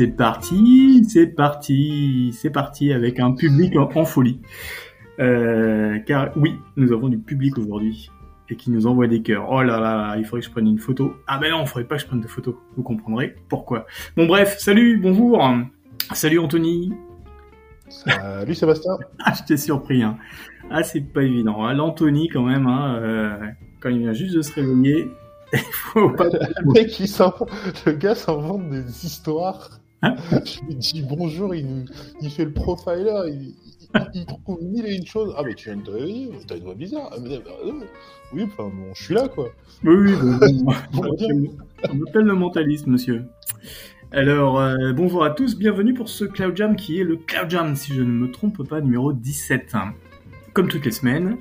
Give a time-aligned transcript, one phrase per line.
[0.00, 4.40] c'est parti, c'est parti, c'est parti avec un public en, folie.
[5.18, 8.10] Euh, car oui, nous avons du public aujourd'hui
[8.48, 9.50] et qui nous envoie des cœurs.
[9.50, 11.16] Oh là là, il faudrait que je prenne une photo.
[11.26, 12.54] Ah ben non, il faudrait pas que je prenne de photos.
[12.78, 13.84] Vous comprendrez pourquoi.
[14.16, 15.46] Bon bref, salut, bonjour.
[16.14, 16.94] Salut Anthony.
[17.90, 18.96] Salut Sébastien.
[19.18, 20.02] ah, je t'ai surpris.
[20.02, 20.16] Hein.
[20.70, 21.62] Ah, c'est pas évident.
[21.62, 23.36] Ah, L'Anthony quand même, hein, euh,
[23.80, 25.10] quand il vient juste de se réveiller,
[25.94, 27.06] le mec, il
[27.84, 29.79] le gars s'invente des histoires.
[30.02, 30.16] Hein
[30.66, 31.84] lui dis bonjour, il,
[32.20, 33.54] il fait le profiler, il,
[34.14, 35.34] il, trouve mille et une choses.
[35.36, 37.10] Ah, mais tu viens de te t'as une voix bizarre.
[37.12, 37.72] Ah, euh,
[38.32, 39.50] oui, enfin, bon, je suis là, quoi.
[39.84, 40.14] Oui, oui,
[40.92, 41.16] bon,
[41.90, 43.24] on m'appelle le mentaliste, monsieur.
[44.12, 47.76] Alors, euh, bonjour à tous, bienvenue pour ce Cloud Jam qui est le Cloud Jam,
[47.76, 49.74] si je ne me trompe pas, numéro 17.
[50.52, 51.36] Comme toutes les semaines,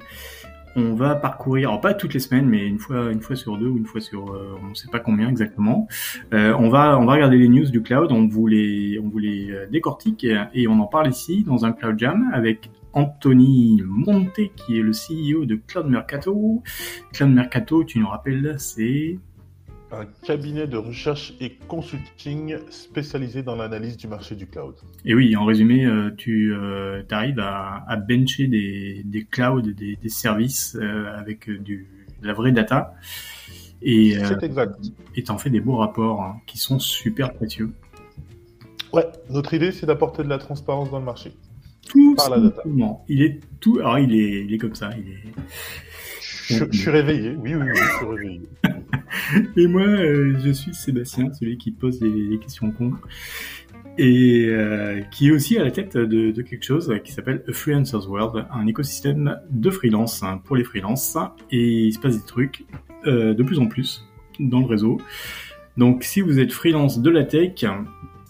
[0.75, 3.67] on va parcourir, alors pas toutes les semaines, mais une fois, une fois sur deux
[3.67, 5.87] ou une fois sur, euh, on ne sait pas combien exactement.
[6.33, 9.19] Euh, on va, on va regarder les news du cloud, on vous les, on vous
[9.19, 14.39] les euh, décortique et on en parle ici dans un cloud jam avec Anthony Monte
[14.55, 16.63] qui est le CEO de Cloud Mercato.
[17.13, 19.19] Cloud Mercato, tu nous rappelles, c'est
[19.91, 24.75] un cabinet de recherche et consulting spécialisé dans l'analyse du marché du cloud.
[25.05, 29.95] Et oui, en résumé, euh, tu euh, arrives à, à, bencher des, des clouds, des,
[29.95, 31.87] des services euh, avec du,
[32.21, 32.93] de la vraie data.
[33.81, 34.75] Et c'est exact.
[35.15, 37.71] Et t'en fais des beaux rapports hein, qui sont super précieux.
[38.91, 41.31] Ouais, notre idée, c'est d'apporter de la transparence dans le marché.
[41.87, 42.61] Tout par la data.
[43.07, 43.79] Il est tout.
[43.79, 44.91] Alors, il est, il est comme ça.
[44.97, 45.23] Il est.
[46.21, 47.35] Je, je suis réveillé.
[47.37, 48.41] Oui, oui, oui, je suis réveillé.
[49.57, 52.93] Et moi, euh, je suis Sébastien, celui qui pose des, questions cons.
[53.97, 58.09] Et euh, qui est aussi à la tête de, quelque chose qui s'appelle A Freelancers
[58.09, 61.17] World, un écosystème de freelance hein, pour les freelances.
[61.51, 62.65] Et il se passe des trucs
[63.05, 64.07] euh, de plus en plus
[64.39, 64.99] dans le réseau.
[65.75, 67.65] Donc si vous êtes freelance de la tech,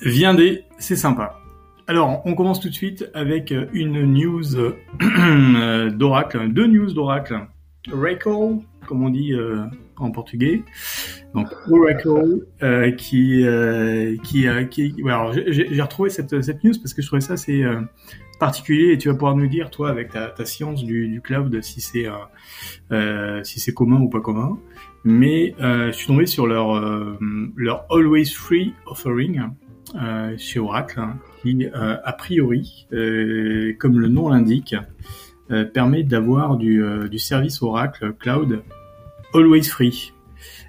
[0.02, 1.40] viendez, c'est sympa.
[1.88, 4.44] Alors, on commence tout de suite avec une news
[5.92, 7.48] d'Oracle, deux news d'Oracle.
[7.92, 8.30] Oracle,
[8.86, 9.34] comme on dit
[10.00, 10.64] en portugais.
[11.34, 16.94] Donc Oracle euh, qui euh, qui euh, qui alors j'ai retrouvé cette cette news parce
[16.94, 17.64] que je trouvais ça assez
[18.40, 21.62] particulier et tu vas pouvoir nous dire toi avec ta, ta science du, du cloud
[21.62, 22.08] si c'est
[23.44, 24.58] si c'est commun ou pas commun.
[25.04, 26.82] Mais je suis tombé sur leur
[27.56, 29.42] leur always free offering
[30.38, 34.76] chez Oracle hein, qui a priori comme le nom l'indique
[35.74, 38.64] permet d'avoir du, du service Oracle Cloud
[39.34, 40.14] Always Free.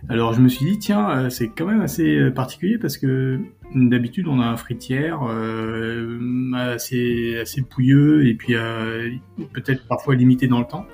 [0.09, 3.38] Alors je me suis dit tiens euh, c'est quand même assez euh, particulier parce que
[3.75, 9.10] d'habitude on a un fritière euh, assez assez pouilleux et puis euh,
[9.53, 10.87] peut-être parfois limité dans le temps.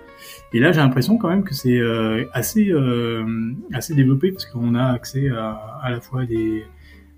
[0.53, 1.81] Et là j'ai l'impression quand même que c'est
[2.33, 2.73] assez
[3.73, 5.51] assez développé parce qu'on a accès à
[5.83, 6.65] à la fois des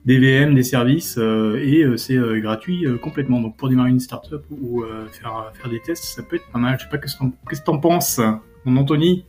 [0.04, 3.40] des VM, des services et c'est gratuit complètement.
[3.40, 6.76] Donc pour démarrer une startup ou faire faire des tests ça peut être pas mal.
[6.78, 8.20] Je sais pas qu'est-ce que tu en penses,
[8.64, 9.24] mon Anthony?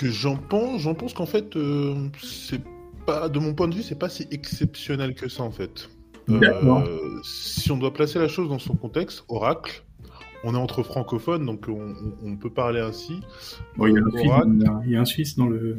[0.00, 2.62] Que j'en pense, j'en pense qu'en fait, euh, c'est
[3.04, 5.90] pas, de mon point de vue, c'est pas si exceptionnel que ça en fait.
[6.30, 9.84] Euh, si on doit placer la chose dans son contexte, Oracle,
[10.42, 13.20] on est entre francophones, donc on, peut parler ainsi.
[13.78, 13.92] il,
[14.86, 15.76] y a un Suisse, dans le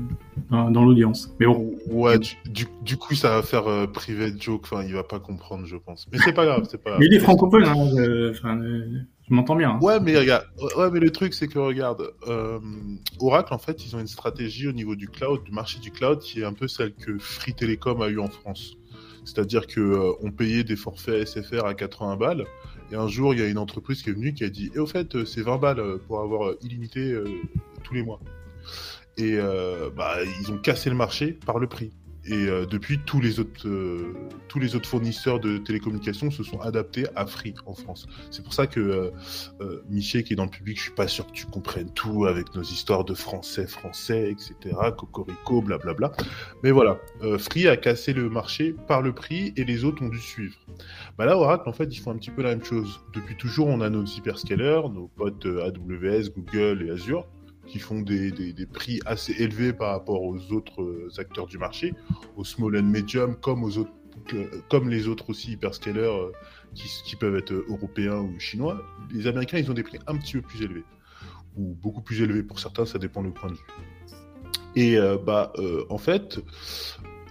[0.52, 1.34] dans, l'audience.
[1.40, 1.74] Mais bon.
[1.90, 4.66] Ouais, du, coup, ça va faire euh, privé joke.
[4.66, 6.08] Enfin, il va pas comprendre, je pense.
[6.12, 7.00] Mais c'est pas grave, c'est pas.
[7.00, 7.64] Mais il est francophone.
[7.66, 9.72] Hein, je m'entends bien.
[9.72, 9.80] Hein.
[9.82, 10.46] Ouais, mais regarde.
[10.76, 12.60] Ouais, mais le truc, c'est que regarde, euh,
[13.22, 16.20] Oracle, en fait, ils ont une stratégie au niveau du cloud, du marché du cloud,
[16.20, 18.76] qui est un peu celle que Free Telecom a eu en France.
[19.24, 22.46] C'est-à-dire que euh, on payait des forfaits SFR à 80 balles
[22.92, 24.80] et un jour, il y a une entreprise qui est venue qui a dit Et
[24.80, 27.18] au fait, euh, c'est 20 balles pour avoir illimité
[27.84, 28.20] tous les mois.
[29.18, 29.38] Et
[29.96, 31.94] bah, ils ont cassé le marché par le prix.
[32.26, 34.14] Et euh, depuis, tous les, autres, euh,
[34.48, 38.06] tous les autres fournisseurs de télécommunications se sont adaptés à Free en France.
[38.30, 39.12] C'est pour ça que euh,
[39.62, 42.26] euh Miché, qui est dans le public, je suis pas sûr que tu comprennes tout
[42.26, 46.12] avec nos histoires de français, français, etc., cocorico, blablabla.
[46.64, 47.00] Mais voilà,
[47.40, 50.58] Free a cassé le marché par le prix et les autres ont dû suivre.
[51.18, 53.02] Bah là, Oracle, en fait, ils font un petit peu la même chose.
[53.14, 57.28] Depuis toujours, on a nos hyperscalers, nos potes AWS, Google et Azure
[57.72, 61.94] qui font des, des, prix assez élevés par rapport aux autres euh, acteurs du marché,
[62.36, 63.94] aux small and medium, comme, aux autres,
[64.70, 66.32] comme les autres aussi hyperscalers euh,
[66.76, 68.82] qui, qui, peuvent être européens ou chinois.
[69.10, 70.84] Les Américains, ils ont des prix un petit peu plus élevés,
[71.56, 73.66] ou beaucoup plus élevés pour certains, ça dépend du point de vue.
[74.76, 75.54] Et euh, bah,
[75.90, 76.40] en fait,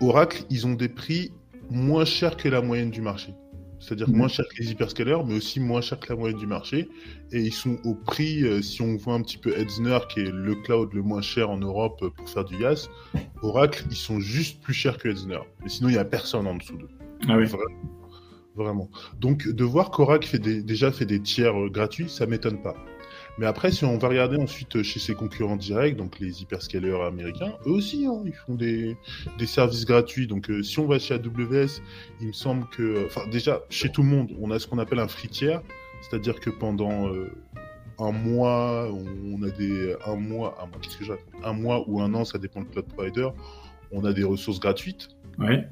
[0.00, 1.32] Oracle, ils ont des prix
[1.68, 3.34] moins chers que la moyenne du marché
[3.80, 4.16] c'est-à-dire mhm.
[4.16, 6.88] moins cher que les hyperscalers, mais aussi moins cher que la moyenne du marché.
[7.32, 10.30] Et ils sont au prix, euh, si on voit un petit peu Edzner, qui est
[10.30, 12.88] le cloud le moins cher en Europe pour faire du IaaS,
[13.42, 15.40] Oracle, ils sont juste plus chers que Edzner.
[15.62, 16.90] Mais sinon, il n'y a personne en dessous d'eux.
[17.28, 17.46] Ah oui.
[18.54, 18.90] Vraiment.
[19.18, 22.74] Donc, de voir qu'Oracle fait déjà fait des tiers gratuits, ça m'étonne pas.
[23.40, 27.54] Mais après, si on va regarder ensuite chez ses concurrents directs, donc les hyperscalers américains,
[27.66, 28.98] eux aussi, hein, ils font des,
[29.38, 30.26] des, services gratuits.
[30.26, 31.80] Donc, euh, si on va chez AWS,
[32.20, 34.98] il me semble que, enfin, déjà, chez tout le monde, on a ce qu'on appelle
[34.98, 35.56] un free tier,
[36.02, 37.30] c'est-à-dire que pendant euh,
[37.98, 41.04] un mois, on a des un mois, un mois, qu'est-ce que
[41.42, 43.28] Un mois ou un an, ça dépend du cloud provider.
[43.90, 45.08] On a des ressources gratuites.
[45.38, 45.66] Ouais.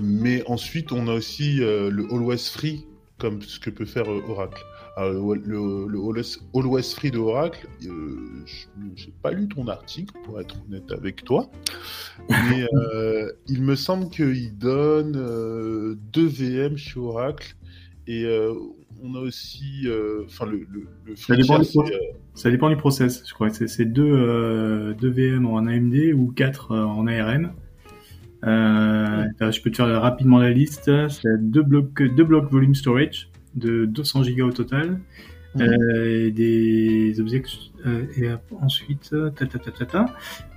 [0.00, 2.86] Mais ensuite, on a aussi euh, le Always Free,
[3.18, 4.62] comme ce que peut faire Oracle.
[4.98, 6.22] Alors, le, le,
[6.54, 8.16] Always Free de Oracle, euh,
[8.46, 11.50] je n'ai pas lu ton article, pour être honnête avec toi,
[12.30, 17.56] mais euh, il me semble qu'il donne euh, deux VM chez Oracle
[18.06, 18.24] et
[19.02, 19.86] on a aussi.
[20.24, 20.66] Enfin, le,
[21.04, 21.60] le, ça, dépend
[22.34, 23.50] ça, dépend du process, je crois.
[23.50, 27.52] C'est deux, deux VM en AMD ou quatre en ARM.
[28.42, 30.90] je peux te faire rapidement la liste.
[31.08, 35.00] C'est deux blocs, deux blocs volume storage de 200 gigas au total.
[35.56, 35.62] Mhm.
[35.62, 37.42] Euh, des objets
[37.86, 38.28] euh, et
[38.60, 40.06] ensuite ta ta ta ta, ta.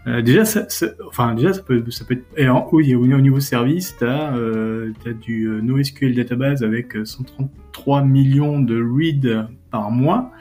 [0.07, 0.65] Euh, déjà ça,
[1.07, 4.33] enfin déjà ça peut ça peut être et en, oui, au, niveau service tu as,
[4.33, 10.31] as du NoSQL database avec 133 millions de reads par mois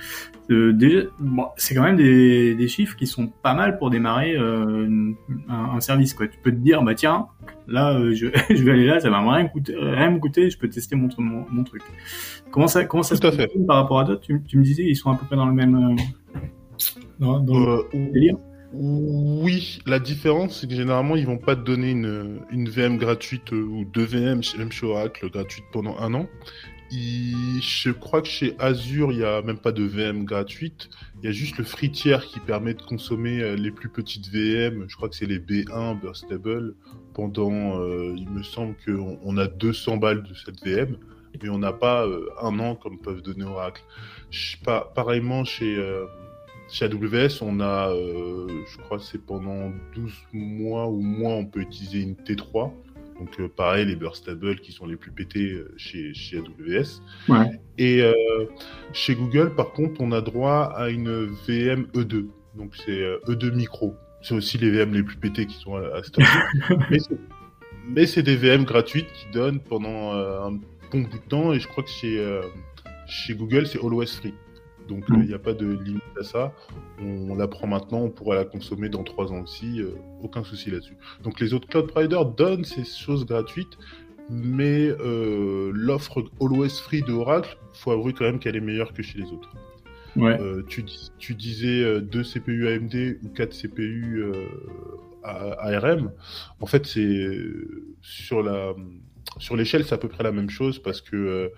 [0.50, 4.34] euh, déjà, bon, c'est quand même des, des, chiffres qui sont pas mal pour démarrer
[4.34, 5.12] euh,
[5.48, 6.14] un, un, service.
[6.14, 6.26] Quoi.
[6.26, 7.26] Tu peux te dire, bah tiens,
[7.66, 10.58] là, euh, je, je, vais aller là, ça va rien, coûter, rien me coûter, je
[10.58, 11.82] peux tester mon, mon, mon truc.
[12.50, 14.96] Comment ça, comment ça se fait par rapport à d'autres tu, tu, me disais, ils
[14.96, 15.96] sont à peu près dans le même
[17.18, 18.36] dans, dans le délire.
[18.72, 23.52] Oui, la différence, c'est que généralement, ils vont pas te donner une, une VM gratuite
[23.52, 26.26] ou deux VM, même chez Oracle, gratuite pendant un an
[26.90, 30.88] je crois que chez Azure, il n'y a même pas de VM gratuite.
[31.22, 34.28] Il y a juste le free tier qui permet de consommer euh, les plus petites
[34.28, 34.86] VM.
[34.88, 36.74] Je crois que c'est les B1 Burstable.
[37.14, 40.96] Pendant, euh, il me semble qu'on on a 200 balles de cette VM,
[41.42, 43.82] mais on n'a pas euh, un an comme peuvent donner Oracle.
[44.64, 45.76] Pas, pareillement chez,
[46.70, 51.60] chez AWS, on a, je crois que c'est pendant 12 mois ou moins, on peut
[51.60, 52.72] utiliser une T3.
[53.18, 57.02] Donc euh, pareil, les burstables qui sont les plus pétés euh, chez, chez AWS.
[57.76, 58.14] Et euh,
[58.92, 62.26] chez Google, par contre, on a droit à une VM E2.
[62.56, 63.94] Donc c'est E2 micro.
[64.22, 66.00] C'est aussi les VM les plus pétés qui sont à, à
[67.88, 70.52] mais c'est des VM gratuites qui donnent pendant un
[70.90, 71.52] bon bout de temps.
[71.52, 72.40] Et je crois que chez,
[73.06, 74.34] chez Google, c'est Always Free.
[74.88, 76.52] Donc il n'y a pas de limite à ça.
[77.00, 79.82] On, la prend maintenant, on pourra la consommer dans trois ans aussi,
[80.22, 80.96] aucun souci là-dessus.
[81.22, 83.78] Donc les autres cloud providers donnent ces choses gratuites,
[84.30, 89.02] mais euh, l'offre Always Free de Oracle, faut avouer quand même qu'elle est meilleure que
[89.02, 89.50] chez les autres.
[90.16, 90.84] Euh, tu,
[91.18, 94.24] tu, disais 2 CPU AMD ou 4 CPU
[95.22, 96.10] ARM.
[96.60, 97.38] En fait, c'est
[98.02, 98.74] sur la
[99.38, 101.52] sur l'échelle, c'est à peu près la même chose parce que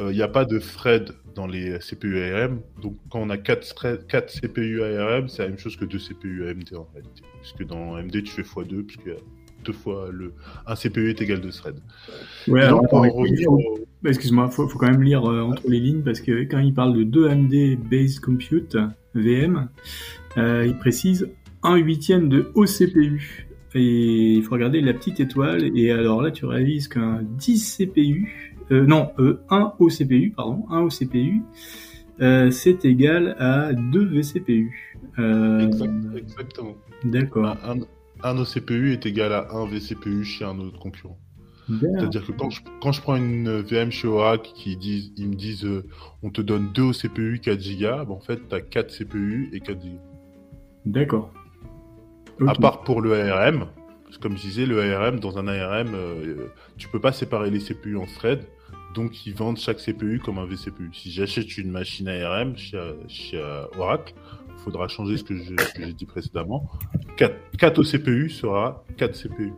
[0.00, 2.60] il euh, n'y a pas de thread dans les CPU ARM.
[2.82, 6.48] Donc, quand on a 4, 4 CPU ARM, c'est la même chose que 2 CPU
[6.48, 7.22] AMD en réalité.
[7.40, 9.10] Puisque dans AMD, tu fais x2, puisque
[9.64, 10.32] deux fois le
[10.66, 11.82] un CPU est égal 2 threads.
[12.48, 12.82] Ouais, alors,
[14.04, 16.72] excuse-moi, il faut, faut, quand même lire euh, entre les lignes parce que quand il
[16.72, 18.76] parle de 2 AMD Base Compute
[19.14, 19.68] VM,
[20.38, 21.28] euh, il précise
[21.62, 23.46] un huitième de OCPU.
[23.74, 25.70] Et il faut regarder la petite étoile.
[25.76, 31.42] Et alors là, tu réalises qu'un 10 CPU, non, euh, 1 OCPU, pardon, 1 OCPU,
[32.20, 34.98] euh, c'est égal à 2 VCPU.
[35.18, 35.70] Euh,
[36.16, 36.76] exactement.
[37.04, 37.56] D'accord.
[37.64, 37.78] Un,
[38.22, 41.18] un, OCPU est égal à 1 VCPU chez un autre concurrent.
[41.80, 45.36] C'est-à-dire que quand je, quand je, prends une VM chez Oracle qui disent, ils me
[45.36, 45.86] disent euh,
[46.22, 49.60] on te donne 2 OCPU 4 Go, ben en fait tu as 4 CPU et
[49.60, 49.88] 4 Go.
[50.84, 51.32] D'accord.
[52.46, 53.66] À part pour le ARM,
[54.04, 56.48] parce que comme je disais, le ARM, dans un ARM, euh,
[56.78, 58.40] tu peux pas séparer les CPU en thread,
[58.94, 60.90] donc ils vendent chaque CPU comme un vCPU.
[60.92, 63.42] Si j'achète une machine ARM chez, chez
[63.78, 64.14] Oracle,
[64.48, 66.68] il faudra changer ce que j'ai dit précédemment.
[67.16, 69.52] 4, 4 au CPU sera 4 CPU.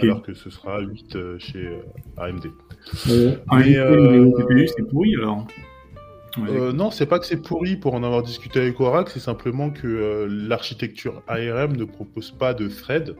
[0.00, 1.82] Alors que ce sera 8 euh, chez euh,
[2.16, 2.46] AMD.
[3.08, 5.46] Euh, un CPU, c'est pourri alors
[6.38, 9.70] euh, non, c'est pas que c'est pourri pour en avoir discuté avec Oracle, c'est simplement
[9.70, 13.14] que euh, l'architecture ARM ne propose pas de thread.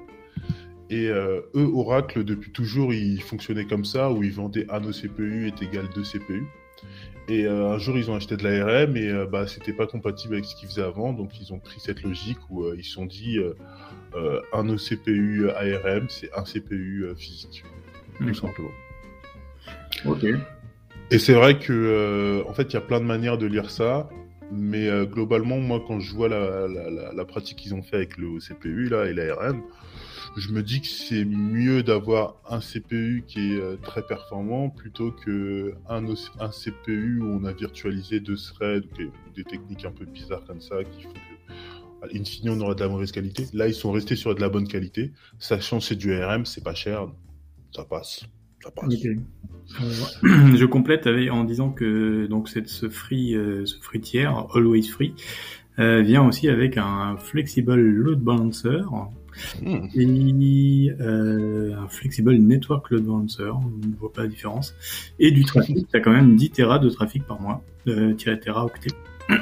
[0.92, 5.48] Et euh, eux, Oracle, depuis toujours, ils fonctionnaient comme ça, où ils vendaient un CPU
[5.48, 6.44] est égal 2 CPU.
[7.28, 10.56] Et un jour, ils ont acheté de l'ARM et bah, c'était pas compatible avec ce
[10.56, 13.38] qu'ils faisaient avant, donc ils ont pris cette logique où ils se sont dit
[14.52, 17.62] un OCPU ARM, c'est un CPU physique,
[18.18, 18.72] tout simplement.
[20.04, 20.26] Ok.
[21.12, 23.70] Et c'est vrai que, euh, en fait, il y a plein de manières de lire
[23.70, 24.08] ça.
[24.50, 28.16] Mais euh, globalement, moi, quand je vois la, la, la, pratique qu'ils ont fait avec
[28.16, 29.62] le CPU là, et l'ARM,
[30.36, 35.12] je me dis que c'est mieux d'avoir un CPU qui est euh, très performant plutôt
[35.12, 36.04] que un,
[36.40, 40.60] un, CPU où on a virtualisé deux threads ou des, techniques un peu bizarres comme
[40.60, 43.46] ça qui font que, in fine, on aura de la mauvaise qualité.
[43.52, 46.64] Là, ils sont restés sur de la bonne qualité, sachant que c'est du ARM, c'est
[46.64, 47.08] pas cher,
[47.74, 48.24] ça passe.
[48.62, 48.94] Ça passe.
[48.94, 55.14] je complète en disant que donc cette, ce free, euh, ce free tiers, always free,
[55.78, 58.82] euh, vient aussi avec un flexible load balancer
[59.62, 59.86] Hmm.
[59.94, 64.74] Et euh, un Flexible Network Load Balancer, on ne voit pas la différence.
[65.18, 68.64] Et du trafic, tu as quand même 10 Tera de trafic par mois, euh, Tera
[68.64, 68.90] octet.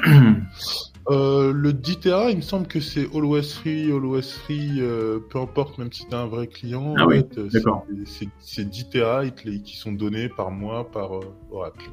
[1.09, 5.39] Euh, le 10 Tera, il me semble que c'est always free, always free, euh, peu
[5.39, 6.93] importe, même si tu un vrai client.
[6.95, 7.87] Ah oui, d'accord.
[8.39, 11.89] C'est 10 Tera qui sont donnés par mois par euh, Oracle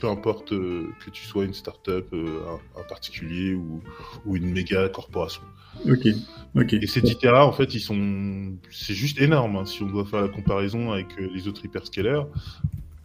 [0.00, 3.82] peu importe euh, que tu sois une startup, euh, un, un particulier ou,
[4.24, 5.42] ou, une méga corporation.
[5.88, 6.06] Ok,
[6.54, 6.72] ok.
[6.74, 9.56] Et ces 10 Tera, en fait, ils sont, c'est juste énorme.
[9.56, 12.22] Hein, si on doit faire la comparaison avec euh, les autres hyperscalers,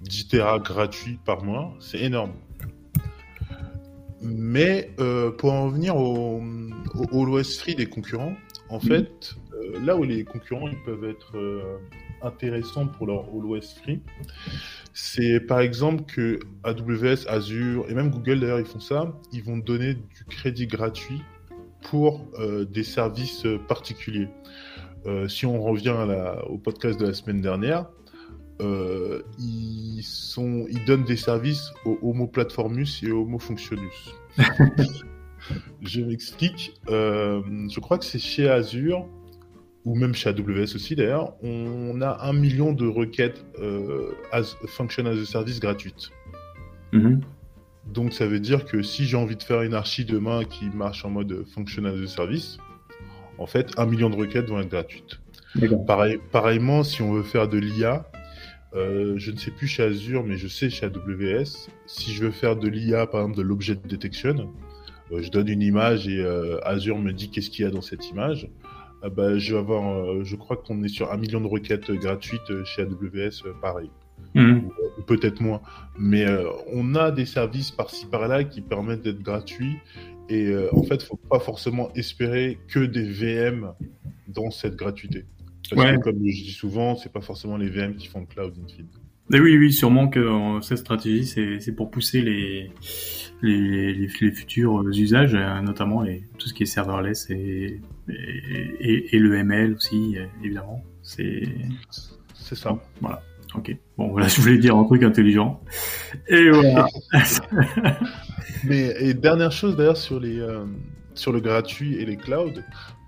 [0.02, 2.34] 10 Tera gratuits par mois, c'est énorme.
[4.22, 6.42] Mais euh, pour en venir au,
[7.12, 8.36] au, l'OS free des concurrents,
[8.70, 8.82] en mm.
[8.82, 9.36] fait,
[9.84, 11.34] là où les concurrents ils peuvent être
[12.24, 14.02] intéressants pour leur OS free,
[14.94, 19.58] c'est par exemple que AWS, Azure et même Google d'ailleurs ils font ça, ils vont
[19.58, 21.22] donner du crédit gratuit
[21.84, 24.30] pour euh, des services particuliers.
[25.06, 25.96] Euh, si on revient
[26.48, 27.88] au podcast de la semaine dernière,
[28.62, 34.14] euh, ils, sont, ils donnent des services au Homo Platformus et au Homo Functionus.
[35.82, 36.80] je m'explique.
[36.88, 39.08] je crois que c'est chez Azure
[39.86, 45.06] ou même chez AWS aussi d'ailleurs, on a un million de requêtes euh, as, function
[45.06, 46.10] as a service gratuites.
[46.92, 47.22] Mhm.
[47.88, 51.04] Donc ça veut dire que si j'ai envie de faire une archi demain qui marche
[51.04, 52.58] en mode function as a service,
[53.38, 55.20] en fait, un million de requêtes vont être gratuites.
[55.88, 58.10] Pareil, pareillement, si on veut faire de l'IA,
[58.74, 62.32] euh, je ne sais plus chez Azure, mais je sais chez AWS, si je veux
[62.32, 64.50] faire de l'IA, par exemple de l'objet detection,
[65.12, 67.82] euh, je donne une image et euh, Azure me dit qu'est-ce qu'il y a dans
[67.82, 68.48] cette image.
[69.04, 71.90] Ah bah, je vais avoir, euh, je crois qu'on est sur un million de requêtes
[71.92, 73.90] gratuites chez AWS, euh, pareil.
[74.36, 74.70] Mhm.
[74.98, 75.62] Ou, peut-être moins.
[75.98, 79.78] Mais euh, on a des services par-ci par-là qui permettent d'être gratuits.
[80.30, 83.74] Et en fait, il faut pas forcément espérer que des VM
[84.30, 85.26] dans cette gratuité.
[85.70, 88.54] Parce que, comme je dis souvent, c'est pas forcément les VM qui font le cloud
[88.64, 88.94] infinite.
[89.30, 92.72] Mais oui, oui, sûrement que cette stratégie, c'est pour pousser les,
[93.42, 97.82] les, les, futurs usages, notamment les, tout ce qui est serverless et,
[98.12, 100.84] et, et, le ML aussi, évidemment.
[101.02, 101.44] C'est
[102.34, 102.78] c'est ça.
[103.00, 103.22] Voilà.
[103.56, 103.76] Ok.
[103.98, 105.62] Bon, voilà, je voulais dire un truc intelligent.
[106.28, 106.88] Et voilà.
[108.64, 110.66] Mais et dernière chose d'ailleurs sur les euh,
[111.14, 112.62] sur le gratuit et les clouds.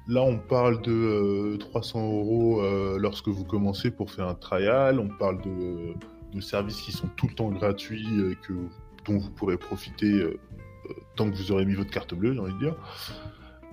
[0.08, 5.00] Là, on parle de 300 euh, euros euh, lorsque vous commencez pour faire un trial.
[5.00, 5.94] On parle de,
[6.34, 8.06] de services qui sont tout le temps gratuits,
[8.46, 8.54] que,
[9.06, 10.26] dont vous pourrez profiter
[11.16, 12.76] tant que vous aurez mis votre carte bleue, j'ai envie de dire.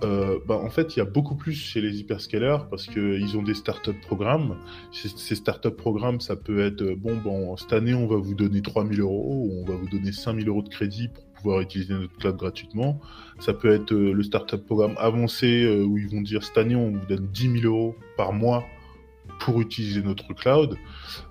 [0.03, 3.43] Euh, bah, en fait, il y a beaucoup plus chez les hyperscalers parce qu'ils ont
[3.43, 4.57] des startup programmes.
[4.91, 8.61] Ces startup programmes, ça peut être euh, bon, bon, cette année, on va vous donner
[8.61, 12.15] 3000 euros ou on va vous donner 5000 euros de crédit pour pouvoir utiliser notre
[12.17, 12.99] cloud gratuitement.
[13.39, 16.91] Ça peut être euh, le startup programme avancé où ils vont dire cette année, on
[16.91, 18.65] vous donne 10 000 euros par mois
[19.41, 20.77] pour utiliser notre cloud.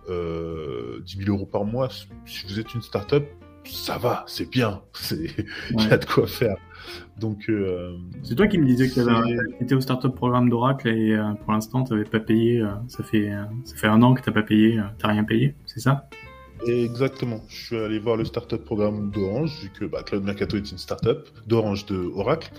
[0.08, 1.88] Euh, 10 000 euros par mois,
[2.26, 3.24] si vous êtes une startup,
[3.64, 5.30] ça va, c'est bien, il
[5.78, 6.56] y a de quoi faire.
[7.18, 8.94] Donc, euh, c'est toi qui me disais que
[9.58, 12.60] tu étais au startup programme d'Oracle et euh, pour l'instant tu n'avais pas payé.
[12.60, 13.30] Euh, ça fait
[13.64, 16.08] ça fait un an que tu n'as pas payé, rien payé, c'est ça?
[16.66, 17.40] Exactement.
[17.48, 20.78] Je suis allé voir le startup programme d'Orange vu que bah, Cloud Mercato est une
[20.78, 22.50] startup d'Orange de Oracle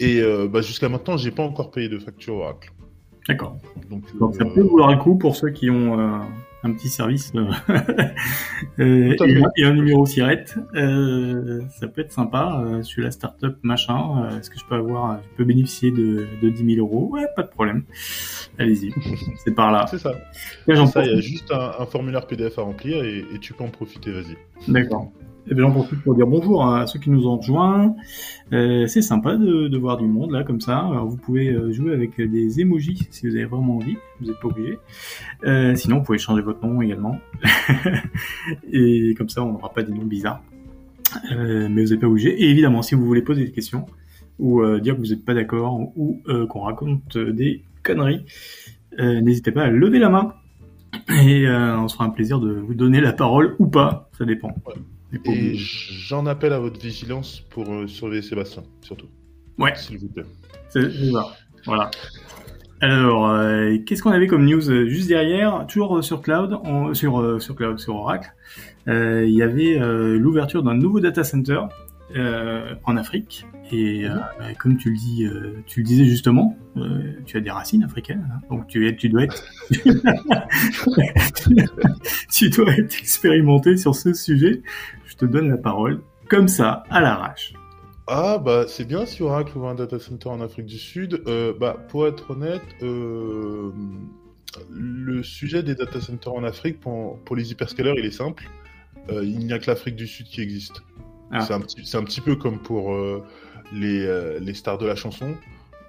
[0.00, 2.72] et bah, jusqu'à maintenant j'ai pas encore payé de facture Oracle.
[3.28, 3.58] D'accord.
[3.88, 6.20] Donc, Donc ça peut vouloir le coup pour ceux qui ont
[6.64, 7.50] un petit service euh,
[8.78, 9.16] euh
[9.56, 10.56] et, un numéro sirette.
[10.74, 12.62] Euh, ça peut être sympa.
[12.64, 14.28] Euh, je suis la startup machin.
[14.38, 17.08] Est-ce que je peux avoir, je peux bénéficier de, de 10 000 euros?
[17.10, 17.84] Ouais, pas de problème.
[18.58, 18.92] Allez-y,
[19.44, 19.86] c'est par là.
[19.88, 20.12] C'est ça.
[20.68, 24.12] il y a juste un, formulaire PDF à remplir et, et tu peux en profiter.
[24.12, 24.36] Vas-y.
[24.68, 25.12] D'accord.
[25.50, 27.96] Eh bien, j'en pour dire bonjour à ceux qui nous ont rejoints.
[28.52, 30.78] Euh, c'est sympa de, voir du monde là comme ça.
[30.78, 33.96] Alors, vous pouvez euh, jouer avec des emojis si vous avez vraiment envie.
[34.20, 34.78] Vous n'êtes pas obligé.
[35.44, 37.18] Euh, sinon, vous pouvez changer votre nom également.
[38.72, 40.42] et comme ça, on n'aura pas des noms bizarres.
[41.30, 42.30] Mais vous n'êtes pas obligé.
[42.40, 43.86] Et évidemment, si vous voulez poser des questions
[44.38, 48.24] ou dire que vous n'êtes pas d'accord ou qu'on raconte des conneries,
[48.98, 50.34] n'hésitez pas à lever la main.
[51.26, 54.08] Et on se fera un plaisir de vous donner la parole ou pas.
[54.16, 54.54] Ça dépend.
[55.26, 59.08] Et j'en appelle à votre vigilance pour surveiller Sébastien, surtout.
[59.58, 59.74] Ouais.
[59.76, 60.24] S'il vous plaît.
[60.70, 60.88] C'est
[61.66, 61.90] Voilà.
[62.82, 64.68] Alors, euh, qu'est-ce qu'on avait comme news?
[64.68, 66.58] Euh, juste derrière Toujours euh, sur cloud,
[66.94, 68.34] sur sur cloud, sur Oracle,
[68.88, 69.78] il y avait
[70.18, 71.60] l'ouverture d'un nouveau data center
[72.16, 73.46] en Afrique.
[73.70, 74.22] Et mhm.
[74.38, 75.26] bah, comme tu le dis,
[75.66, 76.56] tu le disais justement,
[77.26, 78.40] tu as des racines africaines, hein.
[78.50, 79.44] donc tu, tu dois être,
[82.32, 84.62] tu dois être expérimenté sur ce sujet.
[85.06, 87.54] Je te donne la parole, comme ça, à l'arrache.
[88.06, 91.22] Ah bah c'est bien si Oracle ouvre un data center en Afrique du Sud.
[91.26, 93.70] Euh, bah pour être honnête, euh,
[94.70, 98.48] le sujet des data centers en Afrique pour, pour les hyperscalers il est simple.
[99.10, 100.82] Euh, il n'y a que l'Afrique du Sud qui existe.
[101.32, 101.40] Ah.
[101.40, 102.94] C'est un, petit, un petit peu comme pour
[103.72, 105.34] les, les, stars de la chanson.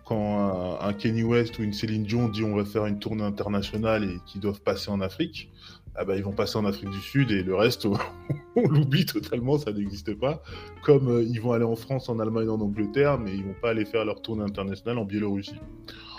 [0.06, 3.24] Quand un, un, Kenny West ou une Céline Dion dit on va faire une tournée
[3.24, 5.50] internationale et qu'ils doivent passer en Afrique,
[5.96, 7.86] ah bah, ils vont passer en Afrique du Sud et le reste,
[8.56, 10.42] on l'oublie totalement, ça n'existe pas.
[10.84, 13.70] Comme euh, ils vont aller en France, en Allemagne, en Angleterre, mais ils vont pas
[13.70, 15.60] aller faire leur tournée internationale en Biélorussie.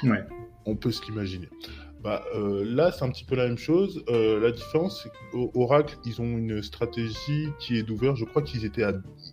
[0.05, 0.25] Ouais.
[0.65, 1.49] On peut se l'imaginer.
[2.05, 4.05] Bah, euh, là, c'est un petit peu la même chose.
[4.11, 8.15] Euh, la différence, c'est qu'Oracle, ils ont une stratégie qui est d'ouvert.
[8.15, 8.85] Je crois qu'ils étaient,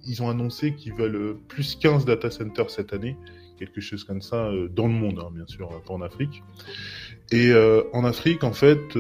[0.07, 3.17] ils ont annoncé qu'ils veulent plus 15 data centers cette année,
[3.59, 6.43] quelque chose comme ça, dans le monde, hein, bien sûr, pas en Afrique.
[7.33, 7.53] Et
[7.93, 8.97] en Afrique, en fait,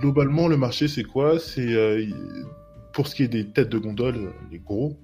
[0.00, 1.38] globalement, le marché, c'est quoi?
[1.38, 2.06] C'est euh,
[2.92, 4.96] pour ce qui est des têtes de gondole, les gros.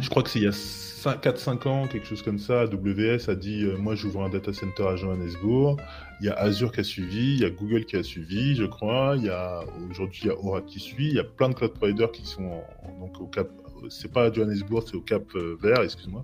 [0.00, 3.34] Je crois que c'est il y a 4-5 ans, quelque chose comme ça, AWS a
[3.34, 5.80] dit euh, Moi, j'ouvre un data center à Johannesburg.
[6.20, 8.64] Il y a Azure qui a suivi, il y a Google qui a suivi, je
[8.64, 9.14] crois.
[9.16, 11.08] Il y a aujourd'hui, il y a Oracle qui suit.
[11.08, 12.62] Il y a plein de cloud providers qui sont
[13.00, 13.48] donc au Cap.
[13.88, 16.22] C'est pas à Johannesburg, c'est au Cap euh, Vert, excuse-moi.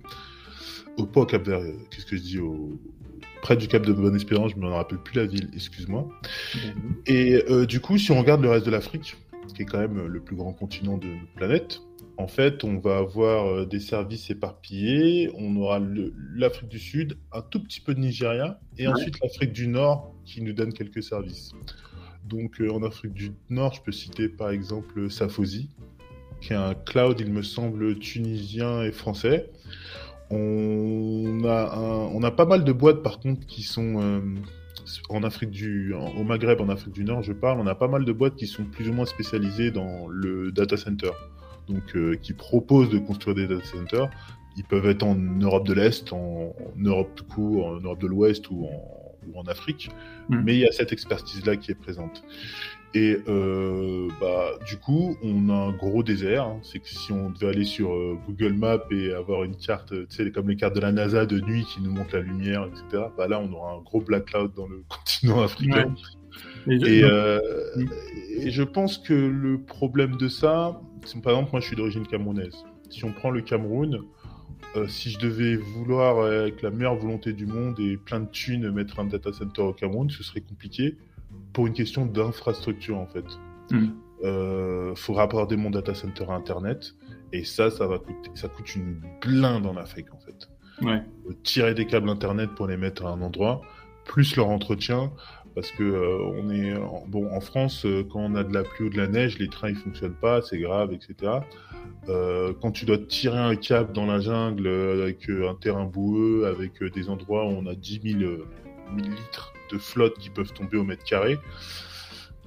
[0.99, 2.79] Au, pas au Cap Vert, qu'est-ce que je dis au,
[3.41, 6.07] près du Cap de Bonne-Espérance, je ne me rappelle plus la ville, excuse-moi.
[6.55, 6.97] Mhm.
[7.07, 9.17] Et euh, du coup, si on regarde le reste de l'Afrique,
[9.55, 11.81] qui est quand même le plus grand continent de notre planète,
[12.19, 15.31] en fait, on va avoir euh, des services éparpillés.
[15.35, 15.81] On aura
[16.35, 20.43] l'Afrique du Sud, un tout petit peu de Nigeria, et ensuite l'Afrique du Nord qui
[20.43, 21.53] nous donne quelques services.
[22.25, 25.71] Donc euh, en Afrique du Nord, je peux citer par exemple Safosi,
[26.41, 29.51] qui est un cloud, il me semble, tunisien et français.
[30.31, 31.77] On a,
[32.13, 34.21] on a pas mal de boîtes par contre qui sont euh,
[35.09, 37.61] en Afrique du, au Maghreb, en Afrique du Nord, je parle.
[37.61, 40.77] On a pas mal de boîtes qui sont plus ou moins spécialisées dans le data
[40.77, 41.11] center,
[41.69, 44.11] donc euh, qui proposent de construire des data centers.
[44.57, 48.51] Ils peuvent être en Europe de l'Est, en, Europe tout court, en Europe de l'Ouest
[48.51, 49.91] ou en, ou en Afrique,
[50.29, 50.41] hmm.
[50.43, 52.23] mais il y a cette expertise-là qui est présente.
[52.95, 56.45] Et euh, bah, du coup, on a un gros désert.
[56.45, 56.61] Hein.
[56.63, 60.07] C'est que si on devait aller sur euh, Google Maps et avoir une carte, tu
[60.09, 63.05] sais, comme les cartes de la NASA de nuit qui nous montrent la lumière, etc.,
[63.19, 65.95] bah là, on aura un gros black cloud dans le continent africain.
[66.69, 67.39] Et, euh,
[68.39, 70.81] et, je pense que le problème de ça,
[71.23, 72.65] par exemple, moi, je suis d'origine camerounaise.
[72.91, 74.03] Si on prend le Cameroun,
[74.89, 79.01] si je devais vouloir, avec la meilleure volonté du monde et plein de thunes, mettre
[79.01, 80.97] un data center au Cameroun, ce serait compliqué
[81.53, 83.25] pour une question d'infrastructure en fait.
[83.71, 83.95] Il hmm.
[84.25, 86.95] euh, faudra avoir des data center à internet
[87.33, 90.49] et ça, ça va coûter, ça coûte une blinde en Afrique en fait.
[90.83, 91.03] Ouais.
[91.27, 93.63] Euh, tirer des câbles internet pour les mettre à un endroit,
[94.05, 95.13] plus leur entretien,
[95.57, 96.75] parce que euh, on est
[97.09, 99.71] bon en France quand on a de la pluie ou de la neige, les trains
[99.71, 101.33] ils fonctionnent pas, c'est grave, etc.
[102.07, 107.09] quand tu dois tirer un câble dans la jungle avec un terrain boueux, avec des
[107.09, 108.33] endroits où on a 10 000
[108.97, 111.39] litres de flotte qui peuvent tomber au mètre carré.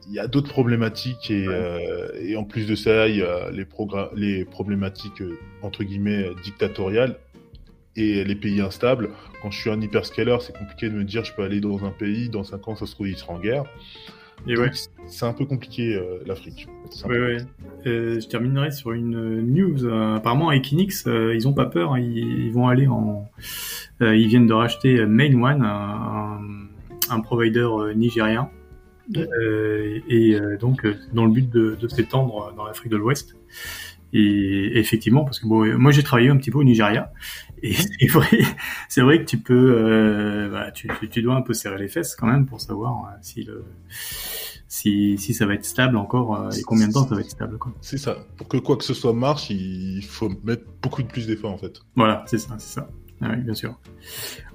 [0.07, 3.51] Il y a d'autres problématiques et, euh, et, en plus de ça, il y a
[3.51, 3.67] les,
[4.15, 7.19] les problématiques euh, entre guillemets dictatoriales
[7.95, 9.09] et les pays instables.
[9.41, 11.91] Quand je suis un hyperscaler, c'est compliqué de me dire je peux aller dans un
[11.91, 13.65] pays, dans 5 ans ça se trouve il sera en guerre.
[14.47, 14.71] Et ouais.
[15.07, 16.67] C'est un peu compliqué euh, l'Afrique.
[17.05, 17.37] Oui.
[17.85, 19.85] je terminerai sur une news.
[20.15, 21.93] apparemment, Equinix, ils ont pas peur.
[21.93, 21.99] Hein.
[21.99, 23.29] Ils, vont aller en.
[23.99, 26.39] ils viennent de racheter Main One, un,
[27.09, 28.49] un provider euh, nigérien.
[29.17, 33.35] Euh, et euh, donc dans le but de, s'étendre dans l'Afrique de l'Ouest.
[34.13, 37.11] Et, effectivement, parce que bon, moi j'ai travaillé un petit peu au Nigeria,
[37.63, 38.39] et c'est vrai,
[38.87, 42.27] c'est vrai que tu peux, bah, tu, tu, dois un peu serrer les fesses quand
[42.27, 43.65] même pour savoir si le,
[44.67, 47.57] si, si ça va être stable encore et combien de temps ça va être stable.
[47.81, 48.17] C'est ça.
[48.37, 51.57] Pour que quoi que ce soit marche, il faut mettre beaucoup de plus d'efforts en
[51.57, 51.81] fait.
[51.95, 52.89] Voilà, c'est ça, c'est ça.
[53.21, 53.77] Ah oui, bien sûr.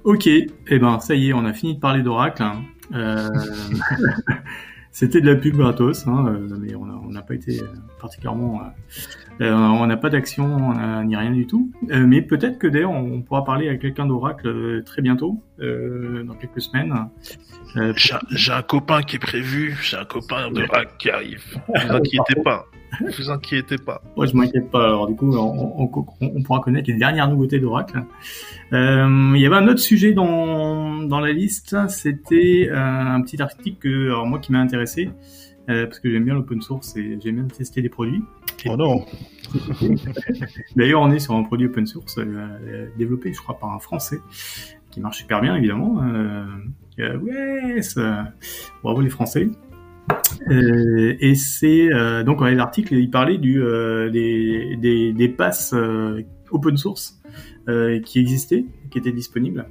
[0.03, 2.41] Ok, et eh ben ça y est, on a fini de parler d'Oracle.
[2.41, 2.63] Hein.
[2.93, 3.29] Euh...
[4.95, 7.59] C'était de la pub gratos, hein, euh, mais on n'a pas été
[7.99, 8.61] particulièrement.
[8.61, 11.69] Euh, euh, on n'a pas d'action ni rien du tout.
[11.89, 16.95] mais peut-être que d'ailleurs on pourra parler à quelqu'un d'Oracle très bientôt, dans quelques semaines.
[17.97, 21.43] j'ai un copain qui est prévu, j'ai un copain d'Oracle qui arrive.
[21.75, 22.65] Ne vous inquiétez pas.
[23.01, 24.01] Vous inquiétez pas.
[24.15, 24.85] Moi, je m'inquiète pas.
[24.85, 25.89] Alors, du coup, on,
[26.21, 28.03] on, pourra connaître les dernières nouveautés d'Oracle.
[28.73, 31.75] Euh, il y avait un autre sujet dans, dans la liste.
[31.89, 35.09] C'était euh, un petit article que, alors, moi qui m'a intéressé.
[35.67, 38.23] Euh, parce que j'aime bien l'open source et j'aime bien tester des produits.
[38.67, 39.03] oh non
[40.75, 44.19] D'ailleurs, on est sur un produit open source euh, développé, je crois, par un Français,
[44.91, 46.03] qui marche super bien, évidemment.
[46.03, 46.45] Euh,
[46.99, 48.23] euh,
[48.83, 49.49] bravo les Français.
[50.49, 55.73] Euh, et c'est euh, donc l'article, il parlait euh, des, des, passes
[56.51, 57.19] open source
[58.05, 59.67] qui existaient, qui étaient disponibles.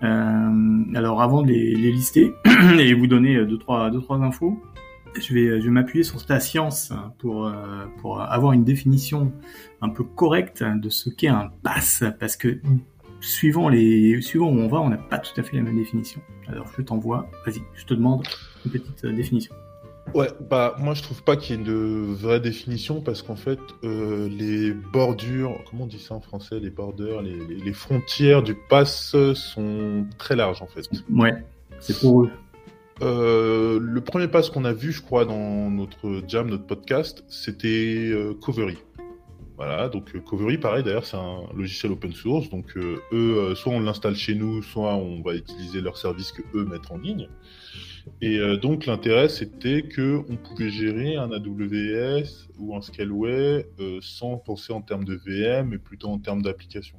[0.00, 2.32] alors avant de les, les lister
[2.78, 4.58] et vous donner deux trois deux trois infos,
[5.14, 7.52] je vais je vais m'appuyer sur ta science pour
[7.98, 9.32] pour avoir une définition
[9.80, 12.60] un peu correcte de ce qu'est un pass parce que
[13.20, 16.20] suivant les suivant où on va, on n'a pas tout à fait la même définition.
[16.48, 18.26] Alors je t'envoie, vas-y, je te demande
[18.64, 19.54] une petite définition.
[20.14, 23.60] Ouais, bah moi je trouve pas qu'il y ait une vraie définition parce qu'en fait
[23.84, 28.56] euh, les bordures, comment on dit ça en français, les bordures, les, les, frontières du
[28.68, 30.88] pass sont très larges en fait.
[31.10, 31.32] Ouais,
[31.78, 32.30] c'est pour eux.
[33.02, 38.10] Euh, le premier pass qu'on a vu, je crois, dans notre jam, notre podcast, c'était
[38.10, 38.78] euh, Covery.
[39.56, 42.48] Voilà, donc Covery, pareil, d'ailleurs, c'est un logiciel open source.
[42.50, 46.64] Donc eux, soit on l'installe chez nous, soit on va utiliser leurs services que eux
[46.64, 47.28] mettent en ligne.
[48.20, 53.98] Et euh, donc l'intérêt c'était que on pouvait gérer un AWS ou un Scaleway euh,
[54.02, 56.98] sans penser en termes de VM, mais plutôt en termes d'application.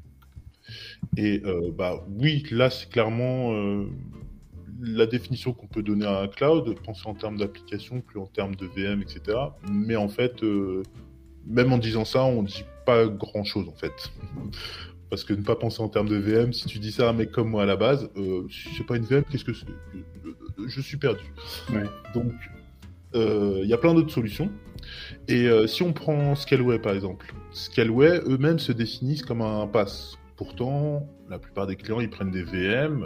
[1.17, 3.53] Et euh, bah oui, là c'est clairement
[4.81, 8.55] la définition qu'on peut donner à un cloud, penser en termes d'application, plus en termes
[8.55, 9.37] de VM, etc.
[9.69, 10.41] Mais en fait,
[11.45, 13.93] même en disant ça, on dit pas grand chose en fait.
[15.11, 17.13] Parce que ne pas penser en termes de VM, si tu dis ça à un
[17.13, 18.47] mec comme moi à la base, euh,
[18.77, 19.65] c'est pas une VM, qu'est-ce que c'est?
[20.67, 21.23] Je suis perdu.
[22.13, 22.33] Donc,
[23.13, 24.49] il euh, y a plein d'autres solutions.
[25.27, 30.17] Et euh, si on prend Scaleway par exemple, Scaleway eux-mêmes se définissent comme un pass.
[30.37, 33.05] Pourtant, la plupart des clients ils prennent des VM.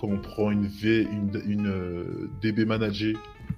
[0.00, 3.14] Quand on prend une, v, une, une euh, DB manager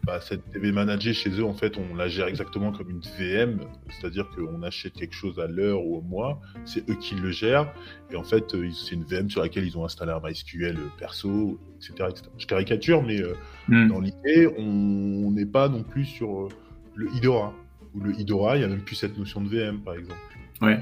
[0.08, 3.60] bah, cette DB manager chez eux, en fait, on la gère exactement comme une VM,
[3.90, 7.70] c'est-à-dire qu'on achète quelque chose à l'heure ou au mois, c'est eux qui le gèrent,
[8.10, 11.60] et en fait, euh, c'est une VM sur laquelle ils ont installé un MySQL perso,
[11.76, 12.08] etc.
[12.38, 13.34] Je caricature, mais euh,
[13.68, 13.88] hmm.
[13.88, 16.48] dans l'idée, on n'est pas non plus sur euh,
[16.94, 17.52] le Idora.
[17.94, 20.16] Ou le Idora, il n'y a même plus cette notion de VM, par exemple.
[20.62, 20.80] Ouais.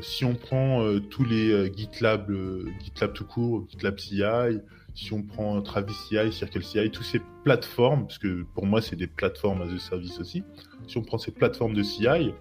[0.00, 2.32] si on prend tous les GitLab,
[2.82, 4.22] GitLab tout court, GitLab CI,
[4.94, 8.96] si on prend Travis CI, Circle CI, toutes ces plateformes, parce que pour moi c'est
[8.96, 10.42] des plateformes as a service aussi,
[10.86, 12.32] si on prend ces plateformes de CI,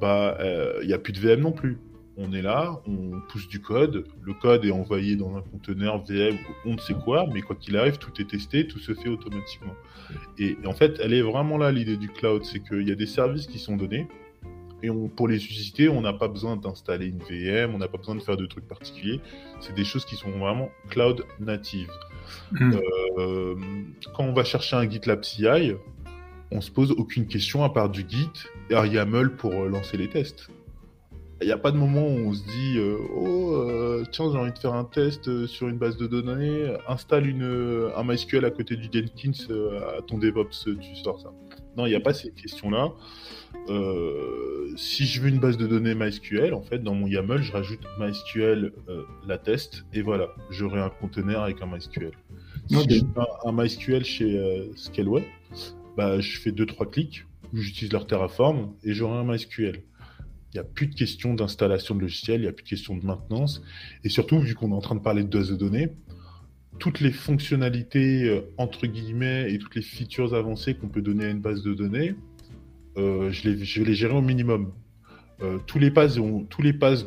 [0.00, 1.78] bah il euh, n'y a plus de VM non plus.
[2.20, 6.34] On est là, on pousse du code, le code est envoyé dans un conteneur VM
[6.34, 9.08] ou on ne sait quoi, mais quoi qu'il arrive, tout est testé, tout se fait
[9.08, 9.74] automatiquement.
[10.36, 12.96] Et, et en fait, elle est vraiment là l'idée du cloud, c'est qu'il y a
[12.96, 14.08] des services qui sont donnés,
[14.82, 18.14] et pour les susciter, on n'a pas besoin d'installer une VM, on n'a pas besoin
[18.14, 19.20] de faire de trucs particuliers.
[19.60, 21.90] C'est des choses qui sont vraiment cloud native.
[22.52, 22.74] Hmm.
[23.18, 23.54] Euh,
[24.14, 25.72] quand on va chercher un GitLab CI,
[26.52, 28.30] on se pose aucune question à part du Git
[28.70, 30.48] et un YAML pour euh, lancer les tests.
[31.40, 34.52] Il n'y a pas de moment où on se dit euh, oh tiens j'ai envie
[34.52, 38.74] de faire un test sur une base de données, installe une, un MySQL à côté
[38.76, 39.46] du Jenkins
[39.96, 41.30] à ton DevOps, tu sors ça.
[41.76, 42.92] Non, il n'y a pas ces questions-là.
[43.68, 47.52] Euh, si je veux une base de données MySQL, en fait, dans mon YAML, je
[47.52, 52.12] rajoute MySQL euh, la test et voilà, j'aurai un conteneur avec un MySQL.
[52.68, 53.04] Si je fais
[53.44, 55.24] un, MySQL chez euh, Scaleway,
[55.96, 59.82] bah, je fais 2-3 clics, j'utilise leur Terraform et j'aurai un MySQL.
[60.54, 62.96] Il n'y a plus de question d'installation de logiciel, il n'y a plus de question
[62.96, 63.62] de maintenance.
[64.04, 65.90] Et surtout, vu qu'on est en train de parler de base de données,
[66.78, 71.40] toutes les fonctionnalités entre guillemets et toutes les features avancées qu'on peut donner à une
[71.40, 72.14] base de données,
[72.98, 74.72] euh, je, les, je vais les gérer au minimum.
[75.40, 76.18] Euh, tous les passes,
[76.50, 77.06] tous les passes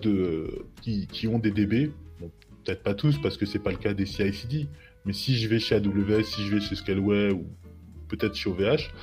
[0.82, 1.91] qui, ont des DB,
[2.63, 4.67] peut-être pas tous parce que c'est pas le cas des CI/CD,
[5.06, 7.45] mais si je vais chez AWS, si je vais chez Scaleway ou
[8.08, 8.93] peut-être chez OVH,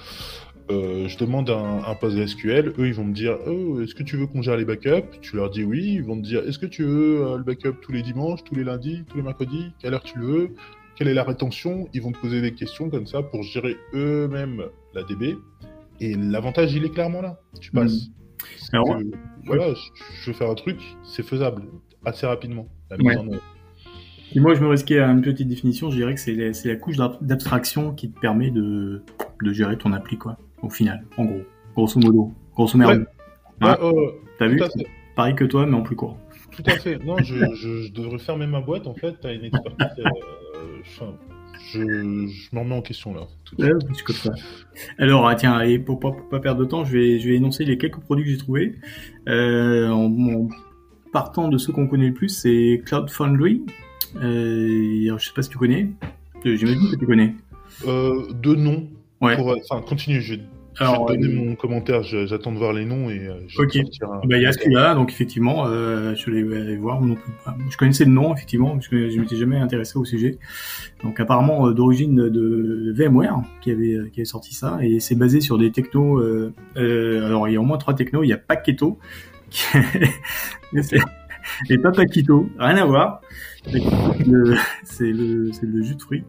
[0.70, 4.16] euh, je demande un, un PostgreSQL, eux ils vont me dire oh, est-ce que tu
[4.16, 5.18] veux qu'on gère les backups?
[5.20, 7.92] Tu leur dis oui, ils vont me dire est-ce que tu veux le backup tous
[7.92, 10.50] les dimanches, tous les lundis, tous les mercredis, quelle heure tu le veux,
[10.96, 11.88] quelle est la rétention?
[11.92, 15.36] Ils vont te poser des questions comme ça pour gérer eux-mêmes la DB
[16.00, 17.40] et l'avantage, il est clairement là.
[17.60, 18.08] Tu passes.
[18.72, 19.10] Mm.
[19.46, 19.74] voilà,
[20.20, 21.62] je veux faire un truc, c'est faisable
[22.04, 22.68] assez rapidement.
[24.34, 26.76] Et moi, je me risquais à une petite définition, je dirais que c'est la, la,
[26.76, 29.02] couche d'abstraction qui te permet de,
[29.42, 31.42] de, gérer ton appli, quoi, au final, en gros.
[31.74, 32.32] Grosso modo.
[32.54, 33.04] Grosso modo.
[33.60, 33.76] Hein
[34.38, 34.60] T'as vu?
[35.16, 36.18] Pareil que toi, mais en plus court.
[36.50, 36.98] Tout à fait.
[37.04, 39.14] Non, je, je, devrais fermer ma boîte, en fait.
[39.20, 40.04] T'as une expertise.
[40.04, 41.12] Euh,
[41.58, 43.22] Je, je m'en remets en question là.
[43.58, 43.70] Ouais,
[44.04, 44.32] code ça.
[44.98, 47.64] Alors, ah, tiens, et pour, pour, pas perdre de temps, je vais, je vais énoncer
[47.64, 48.74] les quelques produits que j'ai trouvés.
[49.28, 50.48] Euh, en, en,
[51.12, 53.62] partant de ceux qu'on connaît le plus, c'est Cloud Foundry.
[54.16, 55.88] Euh, alors, je sais pas si tu connais.
[56.44, 57.34] J'imagine que tu connais.
[57.86, 58.88] Euh, de nom.
[59.20, 59.36] Ouais.
[59.36, 60.20] Pour, enfin, continue.
[60.20, 60.36] Je
[60.80, 62.02] Alors, je vais donner mon commentaire.
[62.02, 63.76] J'attends de voir les noms et euh, je Ok.
[63.76, 67.32] un- Bah, il y a celui-là, donc effectivement, euh, je vais aller voir non plus.
[67.70, 70.38] Je connaissais le nom, effectivement, parce que je m'étais jamais intéressé au sujet.
[71.02, 75.14] Donc apparemment euh, d'origine de VMware qui avait euh, qui avait sorti ça et c'est
[75.14, 76.18] basé sur des technos.
[76.20, 78.22] Euh, euh, alors il y a au moins trois technos.
[78.24, 78.98] Il y a Paketo,
[79.50, 79.64] qui...
[81.70, 83.20] et pas Paquito, rien à voir.
[83.72, 86.24] Le- C'est le c'est le jus de fruits.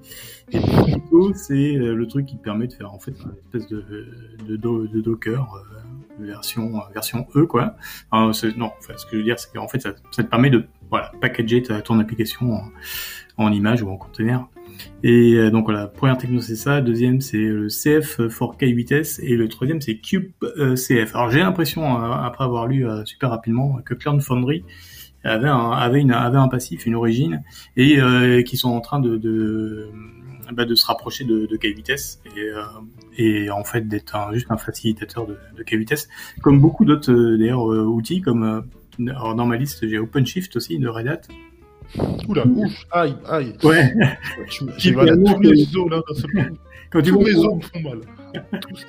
[0.52, 3.68] Et Paquito, c'est euh, le truc qui te permet de faire en fait une espèce
[3.70, 3.84] de
[4.48, 5.48] de, do- de Docker.
[5.56, 5.80] euh,
[6.22, 7.76] version euh, version E quoi.
[8.12, 10.66] Enfin, non, enfin, ce que je veux dire c'est qu'en fait ça, te permet de
[10.90, 12.60] voilà packager ta, ton application
[13.38, 14.46] en, image ou en container.
[15.02, 19.38] Et euh, donc voilà, première techno c'est ça, deuxième c'est le CF for K8S et
[19.38, 21.16] le troisième c'est Cube euh, CF.
[21.16, 24.66] Alors j'ai l'impression après avoir lu super rapidement que Cloud Foundry
[25.30, 27.44] avait un, un passif, une origine
[27.78, 29.89] et euh, qui sont en train de, de
[30.52, 32.62] bah, se rapprocher de, de K8S et, euh,
[33.18, 36.08] et en fait d'être juste un facilitateur de, de K8S,
[36.42, 38.68] comme beaucoup d'autres euh, d'ailleurs outils comme
[39.00, 41.22] alors, dans ma liste j'ai OpenShift aussi de Red Hat.
[42.28, 43.54] Oula, ouf, aïe, aïe.
[43.63, 43.93] Ouais.
[44.78, 46.02] J'ai mal à tous les os là.
[46.91, 47.99] Quand tu Tous mes os me font mal.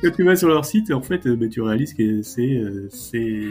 [0.02, 2.88] quand tu vas sur leur site, en fait, euh, bah, tu réalises que c'est, euh,
[2.90, 3.42] c'est,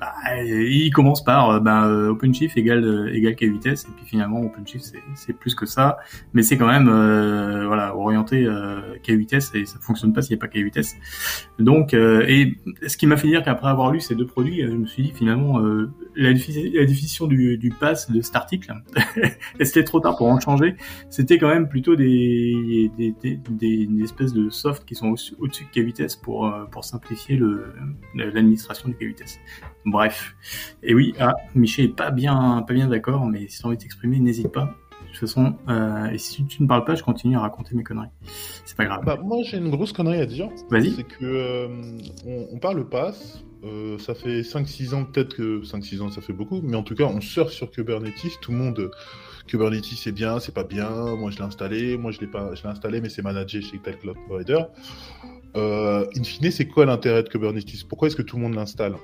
[0.00, 5.32] bah, euh, ils commencent par bah, OpenShift égale égale K8S et puis finalement OpenShift c'est,
[5.34, 5.98] plus que ça,
[6.32, 10.42] mais c'est quand même euh, voilà orienté euh, K8S et ça fonctionne pas s'il n'y
[10.42, 10.94] a pas K8S.
[11.58, 12.54] Donc euh, et
[12.86, 15.12] ce qui m'a fait dire qu'après avoir lu ces deux produits, je me suis dit
[15.14, 15.58] finalement
[16.16, 18.72] la, défi- la définition du, du pass de cet article,
[19.60, 20.76] et c'était trop tard pour en changer,
[21.10, 25.42] c'était quand même plutôt des des, des, des, des espèces de soft qui sont au-
[25.42, 27.38] au-dessus de K8S pour euh, pour simplifier
[28.14, 29.38] l'administration du K8S.
[29.84, 30.36] Bref.
[30.82, 33.76] Et oui, ah, Michel est pas bien pas bien d'accord, mais si tu as envie
[33.76, 34.64] de t'exprimer, n'hésite pas.
[35.06, 37.82] De toute façon, euh, et si tu ne parles pas, je continue à raconter mes
[37.82, 38.10] conneries.
[38.66, 39.02] C'est pas grave.
[39.06, 40.50] Bah, moi, j'ai une grosse connerie à dire.
[40.70, 40.90] Vas-y.
[40.92, 41.68] C'est que euh,
[42.26, 43.42] on, on parle pass.
[43.64, 46.60] Euh, ça fait 5-6 ans, peut-être que 5-6 ans, ça fait beaucoup.
[46.62, 48.38] Mais en tout cas, on surfe sur Kubernetes.
[48.40, 48.90] Tout le monde,
[49.46, 50.90] Kubernetes, c'est bien, c'est pas bien.
[51.16, 51.96] Moi, je l'ai installé.
[51.96, 54.60] Moi, je l'ai pas, je l'ai installé, mais c'est managé chez tel cloud provider.
[55.56, 57.86] Euh, in fine, c'est quoi l'intérêt de Kubernetes?
[57.88, 58.94] Pourquoi est-ce que tout le monde l'installe?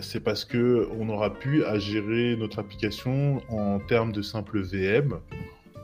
[0.00, 5.18] C'est parce que on aura pu à gérer notre application en termes de simple VM.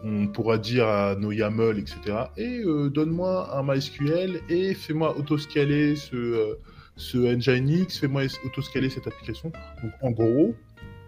[0.04, 1.98] On pourra dire à nos YAML, etc.
[2.36, 6.56] Et euh, donne-moi un MySQL et fais-moi autoscaler ce,
[6.98, 9.50] ce Nginx, fais-moi autoscaler cette application.
[9.82, 10.54] Donc en gros,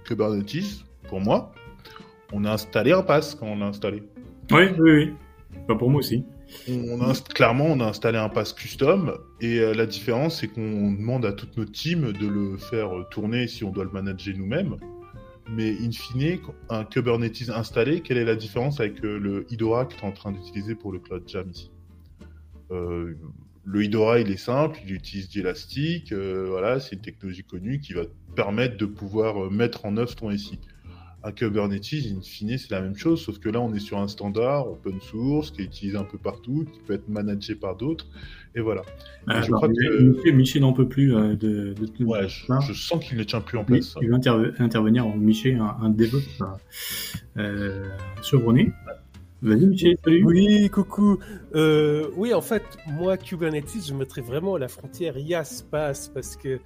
[0.05, 1.53] Kubernetes, pour moi,
[2.33, 4.03] on a installé un pass quand on l'a installé.
[4.51, 5.15] Oui, oui, oui.
[5.69, 6.25] Bah, pour moi aussi.
[6.69, 10.93] On a, clairement, on a installé un pass custom et euh, la différence, c'est qu'on
[10.93, 14.77] demande à toute notre team de le faire tourner si on doit le manager nous-mêmes.
[15.53, 19.95] Mais in fine, un Kubernetes installé, quelle est la différence avec euh, le Idora que
[19.95, 21.71] tu es en train d'utiliser pour le Cloud Jam ici?
[22.71, 23.15] Euh,
[23.65, 27.93] Le Idora, il est simple, il utilise d'Elastic, euh, voilà, c'est une technologie connue qui
[27.93, 30.59] va te permettre de pouvoir euh, mettre en œuvre ton SI.
[31.23, 34.09] Un Kubernetes, in fine, c'est la même chose, sauf que là, on est sur un
[34.09, 38.07] standard open source qui est utilisé un peu partout, qui peut être managé par d'autres,
[38.55, 38.81] et voilà.
[39.29, 43.19] Je crois que- Michel, n'en peut plus euh, de, de, de Ouais, je, sens qu'il
[43.19, 43.95] ne tient plus en place.
[44.01, 46.43] il va interve- intervenir en Michel, un, un DevOps
[47.37, 47.85] euh,
[48.23, 48.73] chevronné.
[49.43, 50.23] Vas-y, Michel, salut.
[50.25, 51.19] Oui, coucou.
[51.55, 56.61] Euh, oui, en fait, moi, Kubernetes, je mettrais vraiment la frontière IaaS pass parce que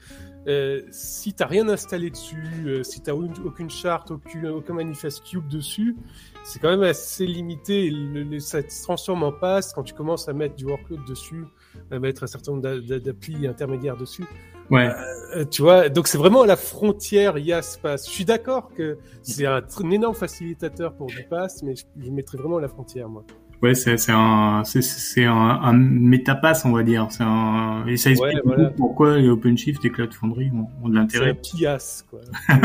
[0.49, 5.23] euh, si t'as rien installé dessus, euh, si t'as aucune, aucune charte, aucun, aucun manifeste
[5.25, 5.95] cube dessus,
[6.43, 7.91] c'est quand même assez limité.
[7.91, 11.45] Le, le- ça se transforme en pass quand tu commences à mettre du workload dessus,
[11.45, 11.64] à
[11.99, 14.25] mettre un certain nombre d'a- d'a- d'applis intermédiaires dessus.
[14.71, 14.91] Ouais.
[15.37, 18.07] Euh, tu vois, donc c'est vraiment à la frontière IaaS pass.
[18.09, 22.11] Je suis d'accord que c'est un, un énorme facilitateur pour du pass, mais je, je
[22.11, 23.25] mettrais vraiment à la frontière, moi.
[23.63, 27.07] Ouais, c'est un c'est un, un métapass, on va dire.
[27.11, 28.71] C'est un et ça explique Ouais, voilà.
[28.71, 31.35] pourquoi les OpenShift et Cloud Foundry ont, ont de C'est un l'intérêt.
[31.35, 32.21] pias, quoi.
[32.49, 32.59] Un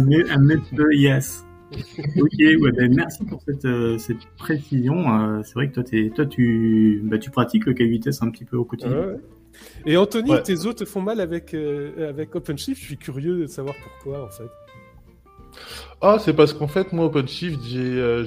[0.00, 1.44] un méta- yes.
[2.20, 5.08] Ok, ouais, ben, merci pour cette, euh, cette précision.
[5.14, 8.44] Euh, c'est vrai que toi, t'es, toi tu, bah, tu pratiques le K8S un petit
[8.44, 8.92] peu au quotidien.
[8.98, 9.20] Ouais, ouais.
[9.86, 10.42] Et Anthony, Ouais.
[10.42, 12.80] tes os te font mal avec, euh, avec OpenShift?
[12.80, 14.48] Je suis curieux de savoir pourquoi, en fait.
[16.00, 18.24] Ah, c'est parce qu'en fait, moi, OpenShift, j'ai euh,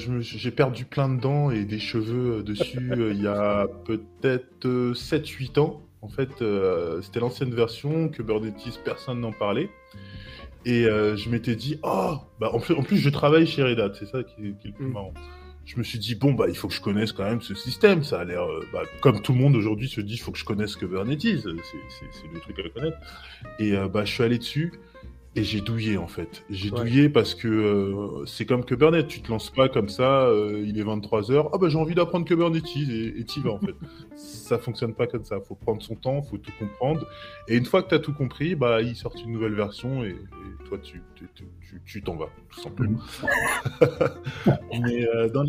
[0.56, 4.94] perdu plein de dents et des cheveux euh, dessus euh, il y a peut-être euh,
[4.94, 5.82] 7-8 ans.
[6.02, 9.70] En fait, euh, c'était l'ancienne version, Kubernetes, personne n'en parlait.
[10.66, 13.80] Et euh, je m'étais dit, oh, bah, en, plus, en plus, je travaille chez Red
[13.80, 14.94] Hat, c'est ça qui est, qui est le plus Mm.
[14.94, 15.14] marrant.
[15.66, 18.04] je me suis dit bon bah il faut que je connaisse quand même ce système.
[18.04, 20.38] Ça a l'air euh, bah, comme tout le monde aujourd'hui se dit il faut que
[20.38, 21.22] je connaisse Kubernetes.
[21.22, 21.48] C'est
[22.34, 22.98] le truc à connaître.
[23.60, 24.74] Et euh, bah je suis allé dessus
[25.36, 26.44] et j'ai douillé en fait.
[26.50, 29.08] J'ai douillé parce que euh, c'est comme Kubernetes.
[29.08, 30.30] Tu te lances pas comme ça.
[30.64, 33.76] il est 23 h Ah bah j'ai envie d'apprendre Kubernetes et tu vas en fait.
[34.16, 35.40] ça fonctionne pas comme ça.
[35.42, 37.08] Faut prendre son temps, faut tout comprendre.
[37.48, 40.16] Et une fois que tu as tout compris, bah ils sortent une nouvelle version et,
[40.68, 41.02] toi tu
[41.86, 43.00] tu t'en vas, tout simplement.
[44.82, 45.44] Mais euh, dans,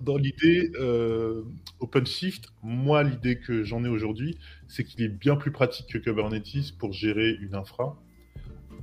[0.00, 1.42] dans, l'idée euh,
[1.80, 6.76] OpenShift, moi, l'idée que j'en ai aujourd'hui, c'est qu'il est bien plus pratique que Kubernetes
[6.78, 7.96] pour gérer une infra,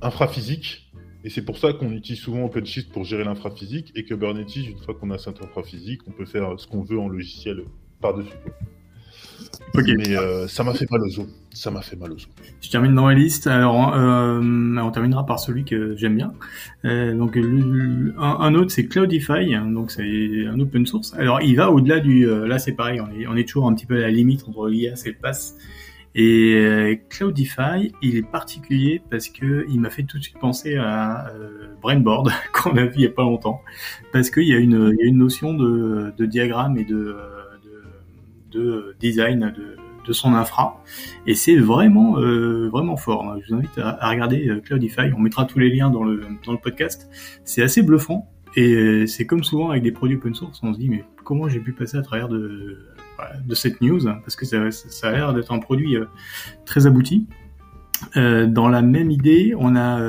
[0.02, 0.92] infra physique.
[1.24, 3.92] Et c'est pour ça qu'on utilise souvent OpenShift pour gérer l'infra physique.
[3.96, 6.98] Et Kubernetes, une fois qu'on a cette infra physique, on peut faire ce qu'on veut
[6.98, 7.64] en logiciel
[8.00, 8.36] par-dessus.
[9.74, 11.26] Mais euh, ça m'a fait mal aux os.
[11.52, 12.28] Ça m'a fait mal aux os.
[12.60, 13.46] Je termine dans la liste.
[13.46, 16.32] Alors, euh, on terminera par celui que j'aime bien.
[16.84, 19.54] Euh, donc, un, autre, c'est Cloudify.
[19.72, 21.14] Donc, c'est un open source.
[21.14, 22.26] Alors, il va au-delà du.
[22.26, 23.00] là, c'est pareil.
[23.00, 25.16] On est, on est toujours un petit peu à la limite entre l'IAS et le
[25.20, 25.56] PASS.
[26.18, 31.30] Et Cloudify, il est particulier parce que il m'a fait tout de suite penser à
[31.82, 33.60] Brainboard qu'on a vu il y a pas longtemps,
[34.12, 37.16] parce qu'il y a une, notion de, diagramme et de
[38.50, 40.84] de design de, son infra
[41.26, 43.36] et c'est vraiment euh, vraiment fort.
[43.42, 45.12] Je vous invite à, regarder euh, Cloudify.
[45.16, 47.10] On mettra tous les liens dans le podcast.
[47.44, 50.78] C'est assez bluffant et euh, c'est comme souvent avec des produits open source, on se
[50.78, 52.86] dit mais comment j'ai pu passer à travers de
[53.44, 54.58] de cette news parce que ça,
[55.08, 55.96] a l'air d'être un produit
[56.64, 57.26] très abouti.
[58.14, 60.00] dans la même idée, on a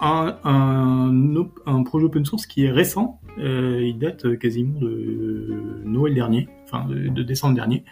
[0.00, 3.20] un, un, projet open source qui est récent.
[3.38, 6.48] il date quasiment de Noël dernier
[6.88, 7.84] de, décembre dernier,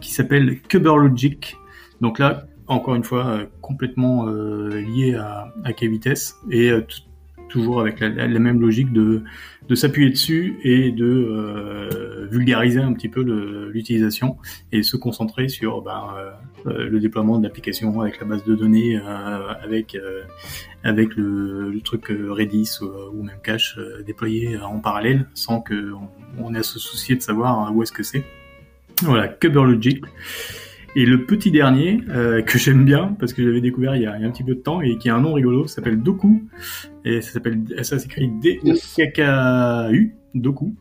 [0.00, 1.56] qui s'appelle Kuberlogic.
[2.00, 6.86] Donc là, encore une fois, euh, complètement euh, lié à, à K-Vitesse et euh,
[7.48, 9.22] toujours avec la, même logique de,
[9.68, 13.22] de s'appuyer dessus et de vulgariser un petit peu
[13.72, 14.36] l'utilisation
[14.72, 16.14] et se concentrer sur ben,
[16.64, 19.00] le déploiement d'applications avec la base de données,
[19.62, 19.96] avec
[20.84, 25.92] avec le, truc Redis ou, même Cache déployé en parallèle sans que
[26.38, 28.24] on ait à se soucier de savoir où est-ce que c'est.
[29.02, 30.04] Voilà, Kuberlogic.
[30.96, 34.14] Et le petit dernier, euh, que j'aime bien, parce que j'avais découvert il y, a,
[34.14, 36.42] un petit peu de temps, et qui a un nom rigolo, s'appelle Doku.
[37.08, 40.74] Et ça s'appelle, ça s'écrit D-O-K-K-U, Doku.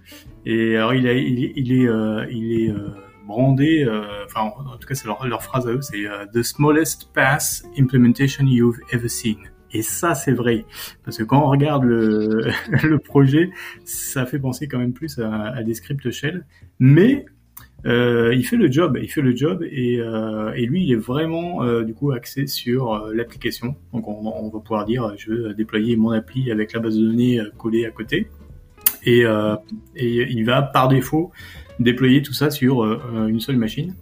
[0.45, 2.89] Et alors, il, a, il, est, il est, euh, il est euh,
[3.25, 3.87] brandé,
[4.25, 8.45] enfin, en tout cas, c'est leur, leur, phrase à eux, c'est The smallest pass implementation
[8.45, 9.37] you've ever seen.
[9.71, 10.65] Et ça, c'est vrai.
[11.05, 12.51] Parce que quand on regarde le,
[12.83, 13.49] le projet,
[13.85, 16.45] ça fait penser quand même plus à, à des scripts shell.
[16.79, 17.25] Mais
[17.85, 20.95] euh, il fait le job, il fait le job et, euh, et lui il est
[20.95, 23.75] vraiment euh, du coup axé sur euh, l'application.
[23.93, 27.39] Donc on, va pouvoir dire je veux déployer mon appli avec la base de données
[27.39, 28.27] euh, collée à côté
[29.03, 29.23] et,
[29.95, 31.31] et il va par défaut
[31.79, 33.95] déployer tout ça sur une seule machine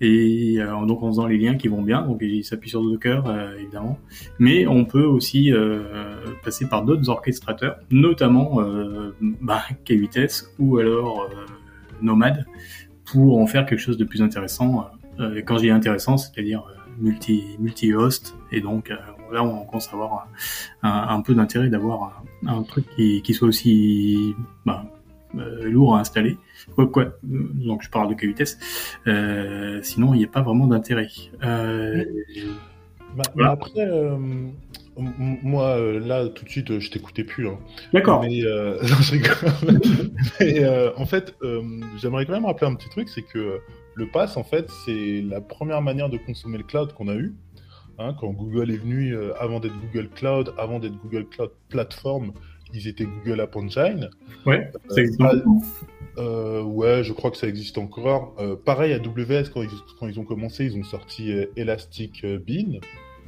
[0.00, 2.02] et donc en faisant les liens qui vont bien.
[2.02, 3.98] Donc il s'appuie sur Docker évidemment,
[4.38, 5.52] mais on peut aussi
[6.44, 8.60] passer par d'autres orchestrateurs, notamment
[9.40, 11.30] bah, K-Vitesse ou alors
[12.02, 12.44] Nomad
[13.12, 14.88] pour en faire quelque chose de plus intéressant.
[15.20, 18.96] Euh, quand je dis intéressant, c'est-à-dire euh, multi multi host et donc euh,
[19.32, 20.28] là on commence à avoir
[20.82, 24.34] un, peu d'intérêt d'avoir un, truc qui, qui, soit aussi
[24.66, 24.84] bah,
[25.34, 26.38] lourd à installer.
[26.74, 28.16] Quoi, quoi, donc je parle de.
[29.06, 31.08] Euh, sinon, il n'y a pas vraiment d'intérêt.
[31.42, 32.04] Euh,
[33.42, 33.88] Après,
[34.96, 37.48] moi, là, tout de suite, je t'écoutais plus.
[37.48, 37.58] Hein.
[37.92, 38.22] D'accord.
[38.22, 38.78] Mais, euh,
[40.40, 41.34] mais en fait,
[42.00, 43.60] j'aimerais quand même rappeler un petit truc, c'est que
[43.94, 47.34] le pass, en fait, c'est la première manière de consommer le cloud qu'on a eu.
[47.98, 52.32] Hein, quand Google est venu, avant d'être Google Cloud, avant d'être Google Cloud Platform,
[52.74, 54.10] ils étaient Google App Engine.
[54.46, 55.06] Ouais, c'est
[56.18, 58.34] euh, ouais, je crois que ça existe encore.
[58.38, 62.80] Euh, pareil, AWS, quand ils, quand ils ont commencé, ils ont sorti Elastic Bean.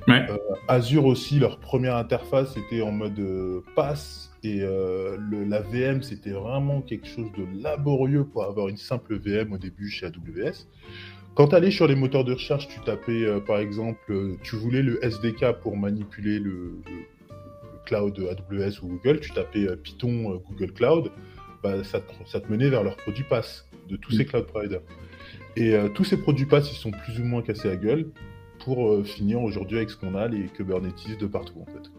[0.08, 0.26] Ouais.
[0.28, 0.36] Euh,
[0.68, 6.02] Azure aussi, leur première interface était en mode euh, pass et euh, le, la VM
[6.02, 10.66] c'était vraiment quelque chose de laborieux pour avoir une simple VM au début chez AWS.
[11.34, 15.04] Quand tu allais sur les moteurs de recherche, tu tapais par exemple, tu voulais le
[15.04, 16.80] SDK pour manipuler le,
[17.86, 21.10] cloud AWS ou Google, tu tapais Python Google Cloud,
[21.62, 24.82] bah, ça, te, ça, te, menait vers leurs produits pass de tous ces cloud providers.
[25.56, 28.06] Et tous ces produits pass, ils sont plus ou moins cassés à gueule
[28.64, 31.90] pour euh, finir aujourd'hui avec ce qu'on a, les Kubernetes de partout en fait.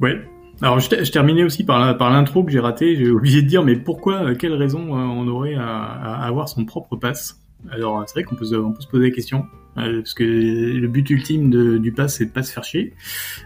[0.00, 0.20] Ouais.
[0.62, 2.96] Alors je, terminais aussi par, l'intro que j'ai raté.
[2.96, 6.64] J'ai oublié de dire, mais pourquoi, euh, quelle raison euh, on aurait à, avoir son
[6.64, 7.40] propre pass?
[7.70, 9.46] Alors c'est vrai qu'on peut, on peut se poser la question.
[9.74, 12.92] Parce que le but ultime de, du pass, c'est de pas se faire chier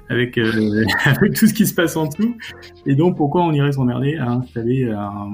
[0.08, 0.38] avec,
[1.04, 2.36] avec tout ce qui se passe en dessous.
[2.86, 5.30] Et donc, pourquoi on irait s'emmerder à installer un,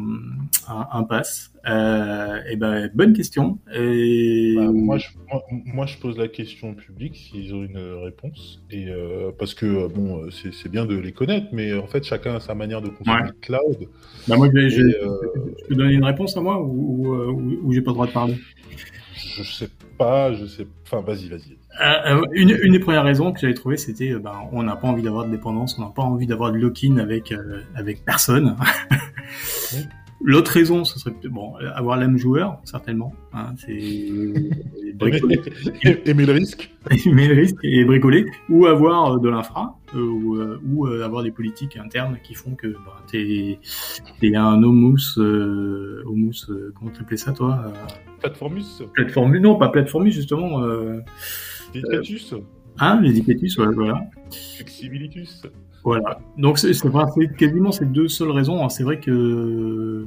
[0.69, 3.59] un, un pass euh, Et ben, bonne question.
[3.75, 4.55] Et...
[4.57, 8.63] Bah, moi, je, moi, moi, je pose la question au public s'ils ont une réponse.
[8.71, 12.37] Et euh, parce que euh, bon, c'est bien de les connaître, mais en fait, chacun
[12.37, 13.29] a sa manière de consommer Ouais.
[13.29, 13.89] le cloud.
[14.29, 17.81] Bah, moi, euh, je peux donner une réponse à moi ou, ou, ou- ou j'ai
[17.83, 18.35] pas le droit de parler?
[19.17, 20.67] Je sais pas, je sais.
[20.85, 21.57] Enfin, vas-y, vas-y.
[21.81, 24.77] Euh, euh, une, une des premières raisons que j'avais trouvé, c'était euh, ben, on n'a
[24.77, 28.05] pas envie d'avoir de dépendance, on n'a pas envie d'avoir de lock-in avec euh, avec
[28.05, 28.57] personne.
[30.27, 33.13] L'autre raison, ce serait bon avoir l'âme joueur, certainement.
[33.35, 33.77] Hein, c'est
[34.95, 35.39] bricoler,
[35.83, 36.71] Aimer aimer le risque.
[37.07, 41.25] aimer le risque et bricoler, ou avoir euh, de l'infra, euh, ou, euh, ou avoir
[41.25, 43.59] des politiques internes qui font que ben, t'es
[44.19, 47.71] t'es un homus, euh, homus, comment t'appelais ça toi
[48.21, 50.63] Plateformus, Plateforme, non pas plateforme justement.
[50.63, 51.01] Euh,
[52.79, 54.01] hein, les Dicatus, ouais, voilà.
[54.57, 55.43] Flexibilitus.
[55.85, 56.19] Voilà.
[56.39, 56.73] Donc c'est
[57.37, 58.65] quasiment ces deux seules raisons.
[58.65, 58.69] hein.
[58.71, 60.07] C'est vrai que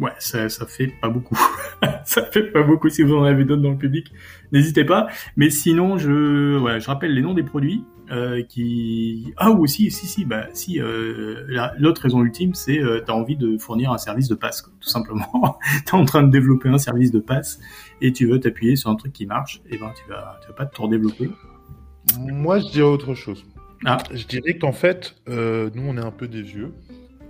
[0.00, 1.36] ouais, ça, ça fait pas beaucoup.
[2.04, 2.88] ça fait pas beaucoup.
[2.88, 4.12] Si vous en avez d'autres dans le public,
[4.52, 5.08] n'hésitez pas.
[5.36, 9.90] Mais sinon, je ouais, je rappelle les noms des produits euh, qui ah ou aussi
[9.90, 13.92] si si bah si euh, la- l'autre raison ultime c'est euh, t'as envie de fournir
[13.92, 15.58] un service de passe tout simplement.
[15.86, 17.58] t'es en train de développer un service de passe
[18.02, 20.54] et tu veux t'appuyer sur un truc qui marche et ben tu vas tu vas
[20.54, 21.30] pas te redévelopper.
[22.18, 23.42] Moi, je dirais autre chose.
[23.84, 23.98] Ah.
[24.12, 26.72] Je dirais qu'en fait, euh, nous, on est un peu des vieux.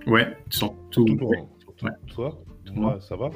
[0.07, 1.07] Ouais, surtout.
[1.07, 1.91] Surtout Ouais.
[2.09, 2.39] toi.
[2.67, 2.73] Ouais.
[2.75, 3.31] Moi, ça va.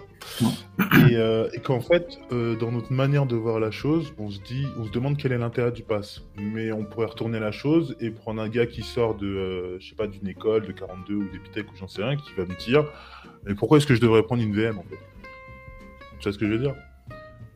[1.09, 4.41] Et, euh, et qu'en fait, euh, dans notre manière de voir la chose, on se
[4.41, 6.23] dit, on se demande quel est l'intérêt du pass.
[6.37, 9.89] Mais on pourrait retourner la chose et prendre un gars qui sort de, euh, je
[9.91, 12.55] sais pas, d'une école de 42 ou d'Epitech ou j'en sais rien, qui va me
[12.59, 12.85] dire,
[13.45, 14.97] mais pourquoi est-ce que je devrais prendre une VM en fait?
[16.19, 16.75] Tu vois ce que je veux dire?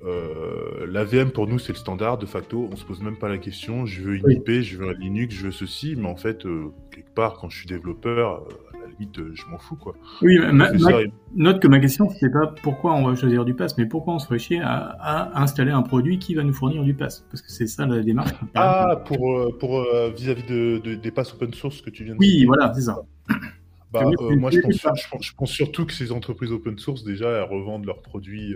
[0.05, 3.29] Euh, la VM pour nous c'est le standard de facto, on se pose même pas
[3.29, 4.35] la question, je veux une Oui.
[4.37, 7.49] IP, je veux un Linux, je veux ceci, mais en fait euh, quelque part quand
[7.49, 9.95] je suis développeur, euh, à la limite euh, je m'en fous quoi.
[10.21, 13.15] Oui, ma- ma- C'est ça, et- note que ma question, c'est pas pourquoi on va
[13.15, 16.35] choisir du pass, mais pourquoi on se ferait chier à, à installer un produit qui
[16.35, 17.25] va nous fournir du pass?
[17.31, 18.33] Parce que c'est ça la démarche.
[18.57, 19.87] Ah, pour, euh, pour
[20.17, 22.99] vis-à-vis de, de- des passes open source que tu viens de oui, voilà, c'est ça.
[23.93, 27.29] Bah, moi, je pense, je, pense, je pense surtout que ces entreprises open source, déjà,
[27.29, 28.55] elles revendent leurs produits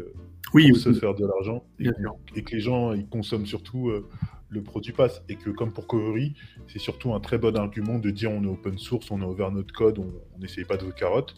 [0.57, 4.09] Oui, pour se oui, faire de l'argent et, que les gens, ils consomment surtout euh,
[4.48, 5.22] le produit pass.
[5.28, 6.34] Et que, comme pour Covery,
[6.66, 9.50] c'est surtout un très bon argument de dire on est open source, on a ouvert
[9.50, 11.34] notre code, on n'essaye pas de vos carottes.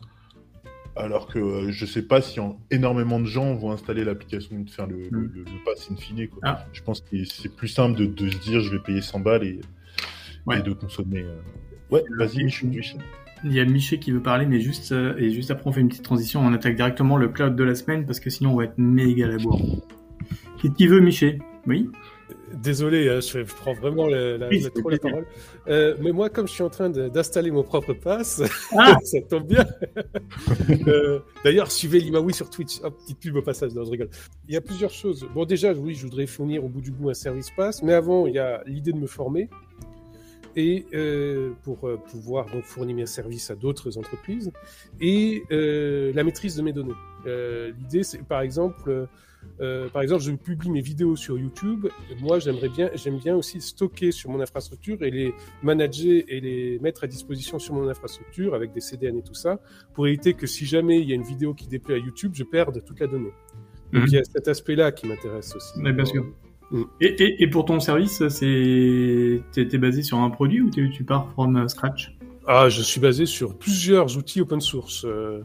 [0.96, 4.68] Alors que euh, je sais pas si en- énormément de gens vont installer l'application de
[4.70, 5.30] faire le, le, Mm.
[5.34, 6.26] le- le pass in fine.
[6.28, 6.40] Quoi.
[6.44, 6.64] Ah.
[6.72, 9.44] Je pense que c'est plus simple de, de se dire je vais payer 100 balles
[9.44, 9.60] et,
[10.46, 10.58] Ouais.
[10.58, 11.20] et de consommer.
[11.22, 11.40] euh.
[11.90, 12.68] Ouais, vas-y, Michel.
[12.70, 13.00] Michel.
[13.44, 15.80] Il y a Miché qui veut parler, mais juste, euh, et juste après, on fait
[15.80, 16.40] une petite transition.
[16.40, 19.26] On attaque directement le cloud de la semaine parce que sinon, on va être méga
[19.26, 19.60] à la bourre.
[20.60, 21.38] Qui, qui veut Miché?
[21.66, 21.88] Oui?
[22.62, 25.10] Désolé, hein, je, prends vraiment la, la- Oui, la- c'est trop la plaisir.
[25.18, 25.26] parole.
[25.68, 28.42] Euh, mais moi, comme je suis en train d'installer mon propre pass,
[28.76, 29.64] Ah ça tombe bien.
[30.86, 32.80] Euh, D'ailleurs, suivez Limaoui sur Twitch.
[32.82, 34.08] Hop, petite pub au passage, non, je rigole.
[34.48, 35.26] Il y a plusieurs choses.
[35.34, 38.26] Bon, déjà, oui, je voudrais fournir au bout du bout un service pass, mais avant,
[38.26, 39.48] il y a l'idée de me former
[40.56, 44.50] et euh, pour euh, pouvoir donc fournir mes services à d'autres entreprises
[45.00, 46.94] et euh, la maîtrise de mes données.
[47.26, 49.06] Euh, L'idée, c'est par exemple, euh,
[49.60, 51.86] euh, par exemple, je publie mes vidéos sur YouTube.
[52.20, 55.32] Moi, j'aimerais bien, j'aime bien aussi stocker sur mon infrastructure et les
[55.62, 59.60] manager et les mettre à disposition sur mon infrastructure avec des CDN et tout ça,
[59.94, 62.44] pour éviter que si jamais il y a une vidéo qui déplaît à YouTube, je
[62.44, 63.32] perde toute la donnée.
[63.92, 64.08] Donc Mhm.
[64.08, 65.80] il y a cet aspect-là qui m'intéresse aussi.
[65.80, 66.26] Ouais, bien sûr.
[66.70, 66.82] Mm.
[67.00, 70.90] Et, et, et pour ton service, c'est t'es t'es basé sur un produit ou t'es-
[70.90, 72.14] tu pars from uh, scratch?
[72.46, 75.04] Ah, je suis basé sur plusieurs outils open source.
[75.06, 75.40] euh.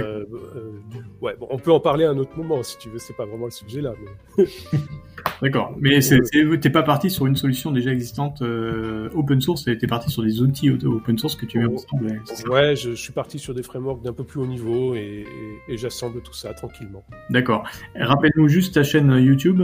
[0.00, 0.24] Euh,
[0.56, 0.72] euh,
[1.20, 2.98] ouais, bon, on peut en parler à un autre moment si tu veux.
[2.98, 3.92] C'est pas vraiment le sujet là.
[4.38, 4.44] Mais...
[5.42, 5.74] D'accord.
[5.80, 6.20] Mais c'est-
[6.60, 10.40] t'es pas parti sur une solution déjà existante euh, open source, t'es parti sur des
[10.40, 11.74] outils open source que tu mets Oh.
[11.74, 12.20] ensemble.
[12.50, 15.24] ouais, je, je suis parti sur des frameworks d'un peu plus haut niveau et,
[15.68, 17.04] et- et j'assemble tout ça tranquillement.
[17.30, 17.64] D'accord.
[17.96, 19.60] Rappelle-nous juste ta chaîne YouTube.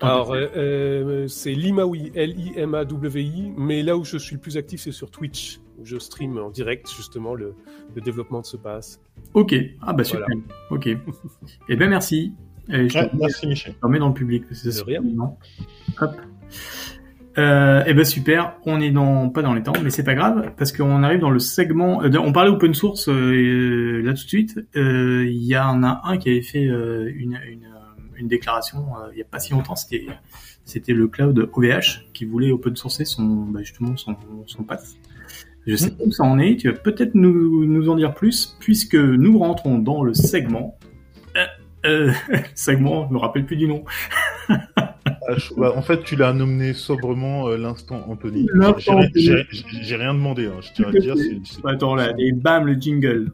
[0.00, 4.92] Alors, euh, euh, c'est Limawi, L-I-M-A-W-I, mais là où je suis le plus actif, c'est
[4.92, 7.54] sur Twitch, où je stream en direct justement le,
[7.94, 9.00] le développement de ce pass.
[9.34, 9.54] Ok.
[9.82, 10.26] Ah bah super.
[10.26, 10.42] Voilà.
[10.70, 10.88] Ok.
[11.68, 12.32] Eh ben merci.
[12.68, 13.74] Et je Ouais, te merci, Michel.
[13.82, 14.44] remets dans le public.
[14.52, 15.02] c'est rien.
[15.02, 15.38] évident.
[16.00, 16.12] Hop.
[17.38, 20.52] Euh, eh ben super, on est dans pas dans les temps, mais c'est pas grave
[20.58, 22.02] parce qu'on arrive dans le segment.
[22.02, 24.58] euh, on parlait open source euh, et, euh, là tout de suite.
[24.76, 27.68] euh, Il y en a un qui avait fait euh, une, une,
[28.16, 29.76] une déclaration euh, il y a pas si longtemps.
[29.76, 30.06] C'était
[30.64, 34.16] c'était le cloud OVH qui voulait open sourcer son bah, justement son
[34.46, 34.96] son pass.
[35.66, 36.06] Je sais hmm.
[36.06, 36.56] où ça en est.
[36.56, 40.78] Tu vas peut-être nous, nous, en dire plus, puisque nous rentrons dans le segment.
[41.36, 41.46] Euh,
[41.86, 42.12] euh,
[42.54, 43.84] segment, je me rappelle plus du nom.
[45.28, 48.48] Ah, bah, en fait, tu l'as nommé sobrement euh, l'instant Anthony.
[49.14, 51.14] J'ai rien demandé, hein, je tiens à dire.
[51.64, 53.30] Attends là, et bam, le jingle.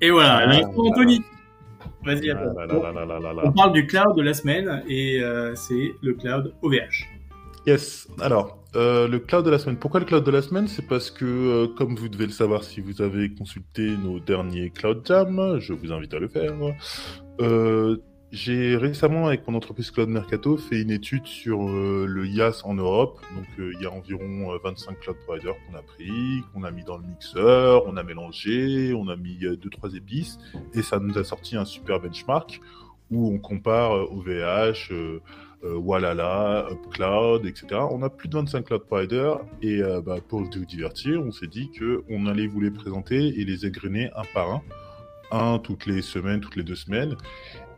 [0.00, 1.20] Et voilà, ah, l'instant Anthony.
[2.04, 2.44] Vas-y, ah,
[3.44, 5.20] On parle du cloud de la semaine et
[5.56, 7.19] c'est le cloud OVH.
[7.70, 8.08] Yes.
[8.20, 9.76] Alors, euh, le cloud de la semaine.
[9.76, 10.66] Pourquoi le cloud de la semaine?
[10.66, 14.70] C'est parce que, euh, comme vous devez le savoir si vous avez consulté nos derniers
[14.70, 16.52] Cloud Jam, je vous invite à le faire.
[17.40, 17.98] Euh,
[18.32, 23.20] j'ai récemment, avec mon entreprise Cloud Mercato, fait une étude sur le IaaS en Europe.
[23.36, 26.82] Donc, il y a environ euh, 25 cloud providers qu'on a pris, qu'on a mis
[26.82, 30.40] dans le mixeur, on a mélangé, on a mis deux trois épices,
[30.74, 32.60] et ça nous a sorti un super benchmark
[33.12, 34.92] où on compare OVH.
[35.62, 37.82] Euh, Walala, UpCloud, etc.
[37.90, 41.48] On a plus de 25 cloud providers et euh, bah, pour vous divertir, on s'est
[41.48, 44.62] dit que on allait vous les présenter et les égrener un par un,
[45.30, 47.14] un toutes les semaines, toutes les deux semaines.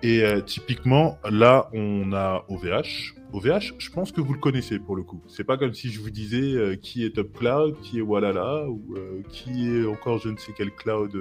[0.05, 3.14] Et euh, typiquement, là, on a OVH.
[3.33, 5.20] OVH, je pense que vous le connaissez pour le coup.
[5.26, 8.95] C'est pas comme si je vous disais qui est UpCloud, qui est Walala ou
[9.28, 11.16] qui est encore je ne sais quel cloud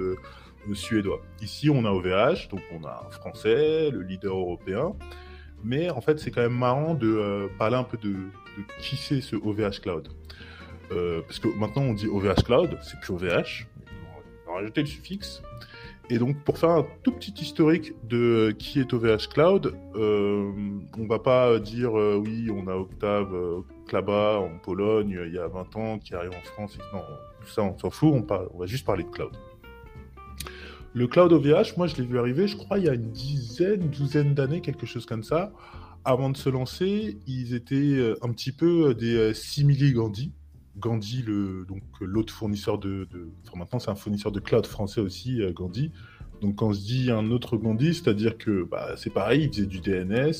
[0.74, 1.22] suédois.
[1.40, 4.92] Ici, on a OVH, donc on a un français, le leader européen.
[5.64, 8.14] Mais en fait, c'est quand même marrant de euh, parler un peu de,
[8.80, 10.08] qui c'est ce OVH Cloud.
[10.90, 13.66] Euh, parce que maintenant, on dit OVH Cloud, c'est plus OVH.
[14.46, 15.42] On va rajouter le suffixe.
[16.10, 20.52] Et donc, pour faire un tout petit historique de qui est OVH Cloud, euh,
[20.98, 23.62] on va pas dire euh, oui, on a Octave euh,
[24.38, 26.76] en Pologne il y a 20 ans qui arrive en France.
[26.92, 27.00] Non,
[27.40, 28.14] tout ça, on s'en fout.
[28.28, 29.32] On va juste parler de cloud.
[30.94, 33.88] Le cloud OVH, moi, je l'ai vu arriver, je crois, il y a une dizaine,
[33.88, 35.52] douzaine d'années, quelque chose comme ça.
[36.04, 40.32] Avant de se lancer, ils étaient euh, un petit peu euh, des euh, simili Gandhi.
[40.76, 43.08] Gandhi, le, donc l'autre fournisseur de,
[43.46, 45.92] Enfin, maintenant, c'est un fournisseur de cloud français aussi, Gandhi.
[46.40, 49.66] Donc, quand on se dit un autre Gandhi, c'est-à-dire que bah, c'est pareil, il faisait
[49.66, 50.32] du DNS,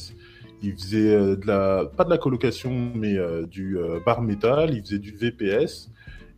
[0.63, 1.85] il faisait de la.
[1.85, 3.77] Pas de la colocation, mais du
[4.07, 5.91] bar metal, il faisait du VPS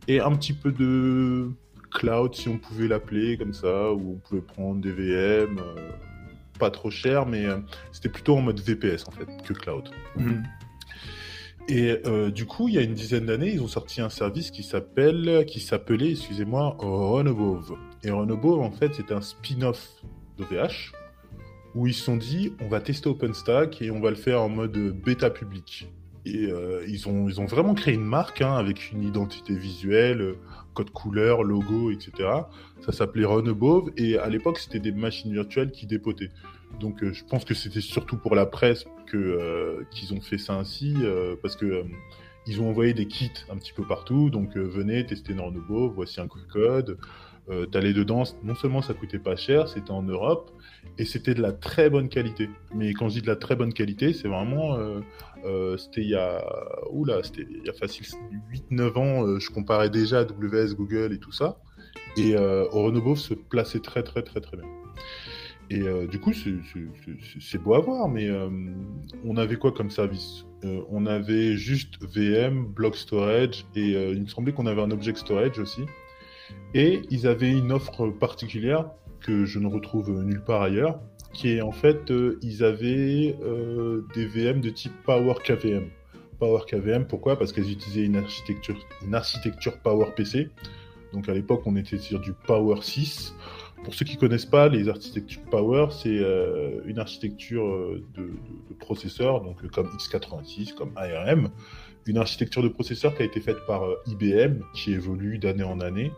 [0.09, 1.49] et un petit peu de
[1.95, 5.89] cloud, si on pouvait l'appeler comme ça, où on pouvait prendre des VM, euh,
[6.59, 7.57] pas trop cher, mais euh,
[7.91, 9.89] c'était plutôt en mode VPS en fait que cloud.
[11.67, 14.51] Et euh, du coup, il y a une dizaine d'années, ils ont sorti un service
[14.51, 17.75] qui s'appelle, qui s'appelait, excusez-moi, Runabove.
[18.03, 20.03] Et Runabove, en fait, c'est un spin-off
[20.37, 20.91] d'OVH
[21.73, 24.49] où ils se sont dit, on va tester OpenStack et on va le faire en
[24.49, 25.91] mode bêta public.
[26.25, 30.35] Et euh, ils, ont, ils ont vraiment créé une marque hein, avec une identité visuelle,
[30.75, 32.29] code couleur, logo, etc.
[32.81, 36.29] Ça s'appelait Runabove et à l'époque, c'était des machines virtuelles qui dépotaient.
[36.79, 40.37] Donc euh, je pense que c'était surtout pour la presse que euh, qu'ils ont fait
[40.37, 41.85] ça ainsi euh, parce que
[42.47, 44.29] ils ont envoyé des kits un petit peu partout.
[44.29, 46.99] Donc venez tester Nornobo, voici un code.
[47.71, 50.51] T'allais dedans, non seulement ça coûtait pas cher, c'était en Europe
[50.97, 52.49] et c'était de la très bonne qualité.
[52.73, 54.99] Mais quand je dis de la très bonne qualité, c'est vraiment euh,
[55.45, 56.43] euh, c'était il y a
[56.91, 58.05] oula, c'était il y a facile
[58.71, 59.27] 8-9 ans.
[59.27, 61.57] euh, je comparais déjà AWS, Google et tout ça.
[62.17, 64.67] Et Renobov se plaçait très très très très bien.
[65.69, 68.29] Et du coup, c'est- beau à voir, mais
[69.25, 70.45] on avait quoi comme service?
[70.89, 75.59] On avait juste VM, block storage, et il me semblait qu'on avait un object storage
[75.59, 75.81] aussi.
[76.73, 78.91] Et ils avaient une offre particulière
[79.25, 80.99] que je ne retrouve nulle part ailleurs,
[81.33, 85.87] qui est en fait, euh, ils avaient euh, des VM de type Power KVM.
[86.37, 87.37] Power KVM, pourquoi?
[87.39, 90.49] Parce qu'elles utilisaient une architecture, une architecture Power PC.
[91.11, 93.35] Donc à l'époque, on était sur du Power 6.
[93.83, 98.27] Pour ceux qui connaissent pas, les architectures Power, c'est euh, une architecture de, de,
[98.69, 101.49] de processeurs, donc comme x86, comme ARM,
[102.05, 106.11] une architecture de processeurs qui a été faite par IBM, qui évolue d'année en année.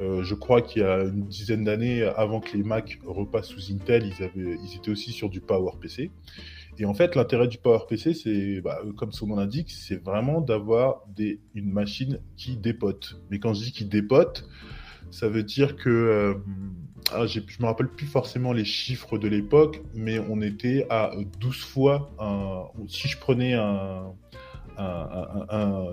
[0.00, 3.72] Euh, je crois qu'il y a une dizaine d'années, avant que les Mac repassent sous
[3.72, 6.10] Intel, ils, avaient, ils étaient aussi sur du PowerPC.
[6.78, 11.04] Et en fait, l'intérêt du PowerPC, c'est, bah, comme son nom l'indique, c'est vraiment d'avoir
[11.54, 13.20] une machine qui dépote.
[13.30, 14.48] Mais quand je dis qui dépote,
[15.10, 16.34] ça veut dire que euh,
[17.12, 21.56] ah, je me rappelle plus forcément les chiffres de l'époque, mais on était à 12
[21.56, 22.64] fois un.
[22.88, 23.54] Si je prenais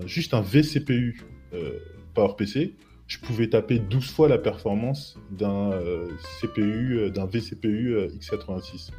[0.06, 1.22] juste un VCPU
[1.52, 1.78] euh,
[2.14, 2.74] PowerPC,
[3.12, 6.08] je pouvais taper 12 fois la performance d'un euh,
[6.40, 8.90] CPU, euh, d'un VCPU euh, x86.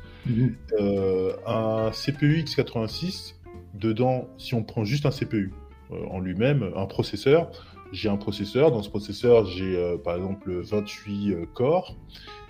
[0.80, 3.34] Euh, un CPU x86,
[3.74, 5.52] dedans, si on prend juste un CPU
[5.90, 7.52] en lui-même, un processeur,
[7.92, 8.72] j'ai un processeur.
[8.72, 11.98] Dans ce processeur, j'ai par exemple 28 euh, corps.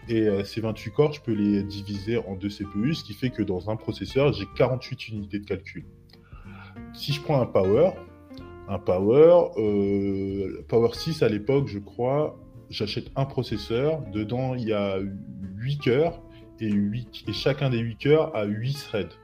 [0.09, 3.41] Et ces 28 corps, je peux les diviser en deux CPU, ce qui fait que
[3.41, 5.85] dans un processeur, j'ai 48 unités de calcul.
[6.93, 7.91] Si je prends un Power,
[8.67, 12.39] un Power, euh, Power 6 à l'époque, je crois,
[12.69, 14.01] j'achète un processeur.
[14.11, 14.99] Dedans, il y a
[15.57, 16.21] 8 cœurs
[16.59, 19.19] et, 8, et chacun des 8 cœurs a 8 threads.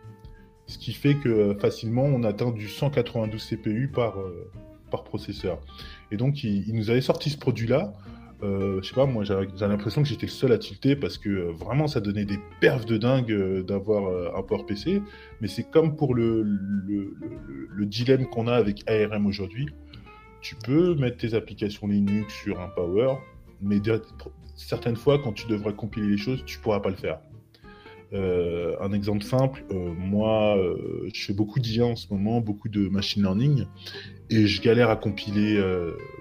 [0.67, 4.51] Ce qui fait que euh, facilement, on atteint du 192 CPU par, euh,
[4.91, 5.59] par processeur.
[6.11, 7.93] Et donc, il, il nous avait sorti ce produit-là.
[8.41, 9.35] Euh, je sais pas, moi j'ai
[9.67, 12.85] l'impression que j'étais le seul à tilter parce que euh, vraiment ça donnait des perfs
[12.85, 15.01] de dingue euh, d'avoir un Power PC.
[15.41, 17.15] Mais c'est comme pour le, le,
[17.69, 19.67] le, dilemme qu'on a avec ARM aujourd'hui.
[20.41, 23.15] Tu peux mettre tes applications Linux sur un Power,
[23.61, 23.81] mais
[24.55, 27.19] certaines fois quand tu devrais compiler les choses, tu pourras pas le faire.
[28.13, 29.65] un exemple simple,
[29.97, 30.57] moi
[31.13, 33.65] je fais beaucoup d'IA en ce moment, beaucoup de machine learning,
[34.29, 35.59] et je galère à compiler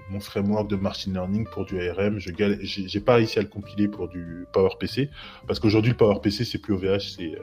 [0.09, 2.19] mon framework de machine learning pour du ARM.
[2.19, 2.31] Je
[2.63, 5.09] j'ai pas réussi à le compiler pour du PowerPC
[5.47, 7.35] parce qu'aujourd'hui le PowerPC c'est plus OVH, c'est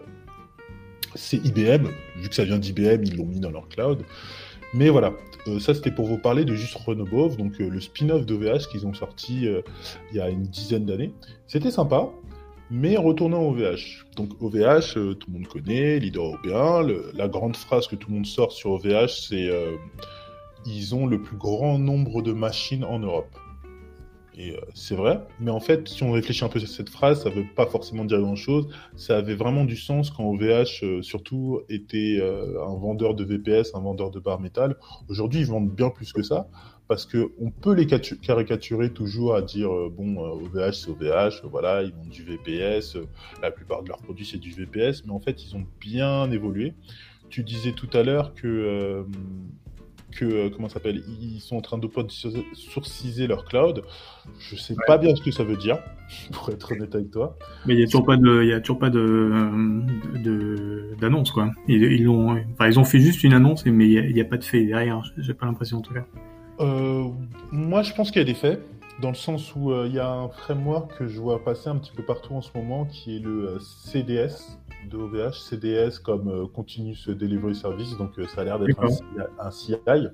[1.34, 1.88] euh, IBM.
[2.16, 4.02] Vu que ça vient d'IBM, ils l'ont mis dans leur cloud.
[4.74, 5.12] Mais voilà,
[5.46, 8.86] euh, ça c'était pour vous parler de juste Renobov, donc euh, le spin-off d'OVH qu'ils
[8.86, 11.12] ont sorti il y a une dizaine d'années.
[11.46, 12.08] C'était sympa,
[12.70, 14.06] mais retournons au OVH.
[14.16, 16.82] Donc OVH, tout le monde connaît, leader européen.
[17.14, 19.48] la grande phrase que tout le monde sort sur OVH, c'est
[20.66, 23.36] ils ont le plus grand nombre de machines en Europe.
[24.38, 27.22] Et euh, c'est vrai, mais en fait, si on réfléchit un peu à cette phrase,
[27.22, 28.68] ça ne veut pas forcément dire grand-chose.
[28.94, 33.74] Ça avait vraiment du sens quand OVH, euh, surtout, était euh, un vendeur de VPS,
[33.74, 34.76] un vendeur de barres métal.
[35.08, 36.48] Aujourd'hui, ils vendent bien plus que ça,
[36.86, 42.10] parce qu'on peut les caricaturer toujours à dire, bon, OVH, c'est OVH, voilà, ils vendent
[42.10, 42.98] du VPS,
[43.42, 46.74] la plupart de leurs produits, c'est du VPS, mais en fait, ils ont bien évolué.
[47.28, 49.04] Tu disais tout à l'heure que
[50.18, 51.88] que, euh, comment s'appelle, ils sont en train de
[52.54, 53.82] sourciser leur cloud.
[54.38, 55.78] Je sais pas bien ce que ça veut dire,
[56.32, 57.36] pour être honnête avec toi.
[57.66, 61.50] Mais il n'y a toujours pas de, il y a toujours pas de, d'annonce, quoi.
[61.68, 64.36] Ils, ils, ont, enfin, ils ont fait juste une annonce, mais il n'y a, pas
[64.36, 65.02] de fait derrière.
[65.18, 66.04] J'ai pas l'impression, en tout cas.
[66.60, 67.04] Euh,
[67.50, 68.60] moi, je pense qu'il y a des faits
[69.00, 71.76] dans le sens où euh, il y a un framework que je vois passer un
[71.76, 74.58] petit peu partout en ce moment qui est le CDS,
[74.88, 78.80] de OVH, CDS comme euh, Continuous Delivery Service, donc euh, ça a l'air d'être
[79.38, 80.06] un, CI, euh,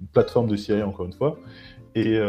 [0.00, 1.38] une plateforme de CI encore une fois.
[1.94, 2.20] Et,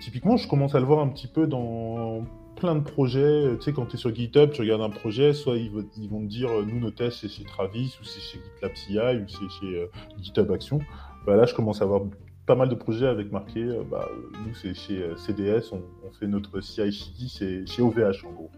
[0.00, 2.26] typiquement, je commence à le voir un petit peu dans
[2.56, 3.56] plein de projets.
[3.56, 6.26] Tu sais, quand tu es sur GitHub, tu regardes un projet, soit ils, vont te
[6.26, 9.88] dire, nous, nos tests, c'est chez Travis, ou c'est chez GitLab CI, ou c'est chez
[10.20, 10.80] GitHub Action.
[11.26, 12.02] Bah, là, je commence à avoir
[12.44, 14.10] pas mal de projets avec marqué, bah,
[14.46, 18.50] nous, c'est chez CDS, on, on, fait notre CI/CD, c'est chez OVH, en gros.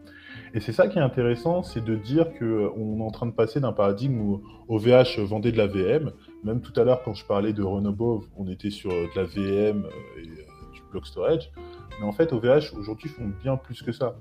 [0.54, 3.32] Et c'est ça qui est intéressant, c'est de dire qu'on euh, est en train de
[3.32, 6.12] passer d'un paradigme où OVH vendait de la VM.
[6.44, 9.24] Même tout à l'heure, quand je parlais de Renobov, on était sur euh, de la
[9.24, 11.50] VM euh, et du block storage.
[11.98, 14.14] Mais en fait, OVH, aujourd'hui, font bien plus que ça.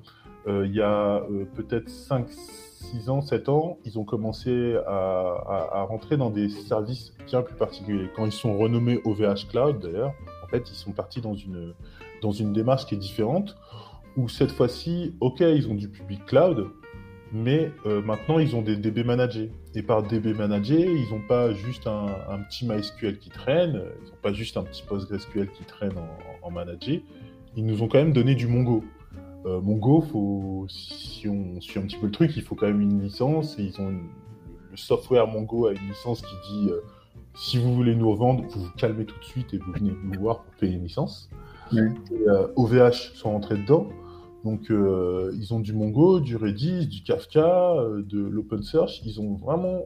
[0.47, 1.23] il y a
[1.55, 7.13] peut-être 5, 6 ans, 7 ans, ils ont commencé à, à, rentrer dans des services
[7.25, 8.09] bien plus particuliers.
[8.15, 10.13] Quand ils sont renommés OVH Cloud, d'ailleurs,
[10.43, 11.73] en fait, ils sont partis dans une,
[12.21, 13.55] dans une démarche qui est différente
[14.17, 16.67] où cette fois-ci, ok, ils ont du public cloud,
[17.31, 19.51] mais euh, maintenant ils ont des DB managés.
[19.73, 24.21] Et par DB managé, ils n'ont pas juste un, petit MySQL qui traîne, ils n'ont
[24.21, 27.03] pas juste un petit PostgreSQL qui traîne en, en, managé,
[27.55, 28.83] ils nous ont quand même donné du Mongo.
[29.45, 32.81] Euh, Mongo, faut, si on suit un petit peu le truc, il faut quand même
[32.81, 36.81] une licence, et ils ont le software Mongo a une licence qui dit euh,
[37.35, 40.19] si vous voulez nous revendre, vous vous calmez tout de suite et vous venez nous
[40.19, 41.29] voir pour payer une licence.
[42.55, 43.87] OVH sont rentrés dedans.
[44.43, 49.01] Donc, euh, ils ont du Mongo, du Redis, du Kafka, euh, de l'OpenSearch.
[49.05, 49.83] Ils ont vraiment.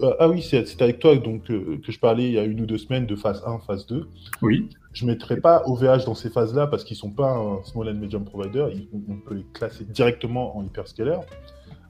[0.00, 2.66] Euh, ah oui, c'est avec toi donc, que je parlais il y a une ou
[2.66, 4.08] deux semaines de phase 1, phase 2.
[4.42, 4.68] Oui.
[4.92, 7.88] Je ne mettrai pas OVH dans ces phases-là parce qu'ils ne sont pas un small
[7.88, 8.66] and medium provider.
[9.08, 11.18] on peut les classer directement en hyperscaler.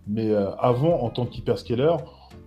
[0.06, 1.96] Mais avant, en tant qu'hyperscaler,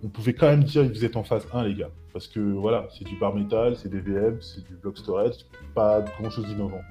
[0.03, 1.89] on pouvait quand même dire que vous êtes en phase 1, les gars.
[2.13, 6.01] Parce que voilà, c'est du bar metal, c'est des VM, c'est du block storage, pas
[6.19, 6.81] grand-chose d'innovant.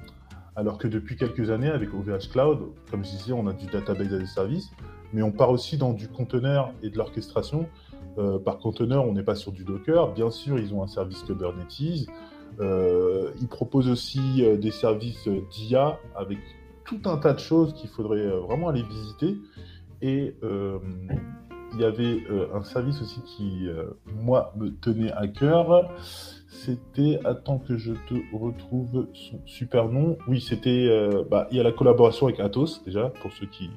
[0.59, 2.59] Alors que depuis quelques années, avec OVH Cloud,
[2.90, 4.72] comme je disais, on a du database as a service,
[5.12, 7.68] mais on part aussi dans du conteneur et de l'orchestration.
[8.18, 10.12] Euh, par conteneur, on n'est pas sur du Docker.
[10.14, 12.09] Bien sûr, ils ont un service Kubernetes.
[12.59, 16.38] Euh, ils proposent aussi euh, des services d'IA avec
[16.84, 19.36] tout un tas de choses qu'il faudrait vraiment aller visiter.
[20.02, 23.68] Et il y avait un service aussi qui,
[24.24, 25.88] moi, me tenait à cœur
[26.49, 30.16] c'était, attends que je te retrouve son super nom.
[30.26, 33.70] Oui, c'était, euh, bah, il y a la collaboration avec Atos déjà, pour ceux qui,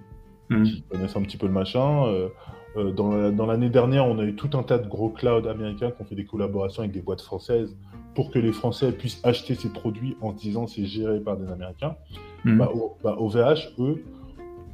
[0.49, 0.65] hmm.
[0.89, 2.05] connaissent un petit peu le machin.
[2.07, 2.29] Euh,
[2.77, 6.01] euh, dans l'année dernière, on a eu tout un tas de gros clouds américains qui
[6.01, 7.77] ont fait des collaborations avec des boîtes françaises
[8.15, 11.97] pour que les Français puissent acheter ces produits en disant c'est géré par des Américains.
[12.45, 12.57] Hmm.
[12.57, 12.71] Bah,
[13.17, 14.05] OVH, bah, eux,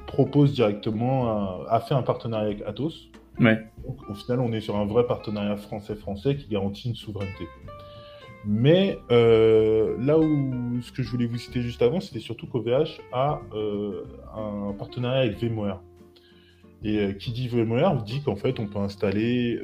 [0.05, 3.09] propose directement, a fait un partenariat avec Atos.
[3.39, 3.57] Ouais.
[3.85, 7.47] Donc, au final, on est sur un vrai partenariat français-français qui garantit une souveraineté.
[8.49, 13.01] Mais euh, là où ce que je voulais vous citer juste avant, c'était surtout qu'OVH
[13.11, 15.81] a euh, un partenariat avec VMware.
[16.81, 19.59] Et euh, qui dit VMware dit qu'en fait on peut installer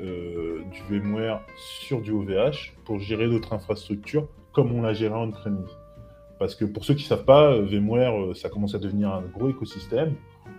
[0.72, 5.78] du VMware sur du OVH pour gérer notre infrastructure comme on l'a géré en premise.
[6.38, 9.50] Parce que pour ceux qui ne savent pas, VMware, ça commence à devenir un gros
[9.50, 10.16] écosystème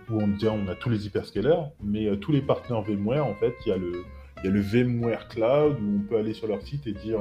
[0.09, 3.69] où on, on a tous les hyperscalers, mais tous les partenaires VMware, en fait, il
[3.69, 7.19] y a le VMware Cloud où on peut aller sur leur site et dire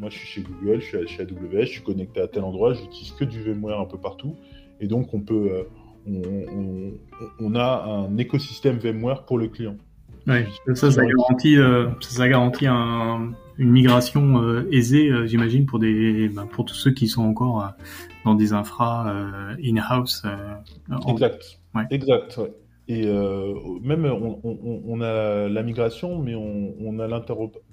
[0.00, 2.72] moi je suis chez Google, je suis chez AWS, je suis connecté à tel endroit,
[2.72, 4.34] j'utilise que du VMware un peu partout.
[4.80, 5.66] Et donc on peut,
[6.08, 6.90] euh,
[7.38, 9.76] on, a un écosystème VMware pour le client.
[10.26, 16.46] Ouais, ça, ça garantit, euh, ça, garantit une migration euh, aisée, j'imagine, pour des, ben,
[16.46, 17.74] pour tous ceux qui sont encore
[18.24, 19.12] dans des infras
[19.62, 20.24] in-house.
[21.08, 21.60] exact.
[21.74, 21.84] Ouais.
[21.90, 22.38] Exact.
[22.38, 22.52] Ouais.
[22.88, 27.06] Et euh, même, on, a la migration, mais on, a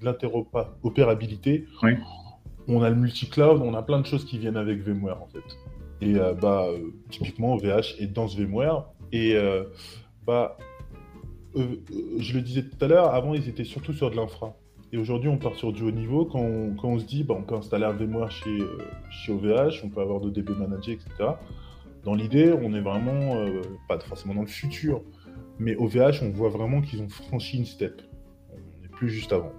[0.01, 1.65] l'interopérabilité.
[2.67, 5.39] On a le multi-cloud, on a plein de choses qui viennent avec VMware, en fait.
[6.01, 6.67] Et euh, bah,
[7.09, 8.85] typiquement, OVH est dans ce VMware.
[9.11, 9.63] Et euh,
[10.25, 10.57] bah,
[11.55, 14.55] je le disais tout à l'heure, avant, ils étaient surtout sur de l'infra.
[14.93, 16.25] Et aujourd'hui, on part sur du haut niveau.
[16.25, 18.59] Quand on, se dit, bah, on peut installer un VMware chez,
[19.09, 21.31] chez OVH, on peut avoir de DB managers, etc.
[22.07, 25.01] Dans l'idée, on est vraiment, euh, pas forcément dans le futur,
[25.59, 28.01] mais au VH, on voit vraiment qu'ils ont franchi une step.
[28.53, 29.51] On n'est plus juste avant.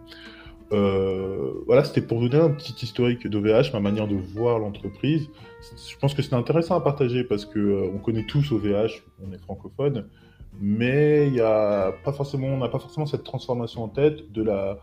[0.73, 5.29] Euh, voilà, c'était pour donner un petit historique d'OVH, ma manière de voir l'entreprise.
[5.61, 9.31] Je pense que c'est intéressant à partager parce que euh, on connaît tous OVH, on
[9.35, 10.07] est francophone,
[10.59, 14.79] mais y a pas forcément, on n'a pas forcément cette transformation en tête de la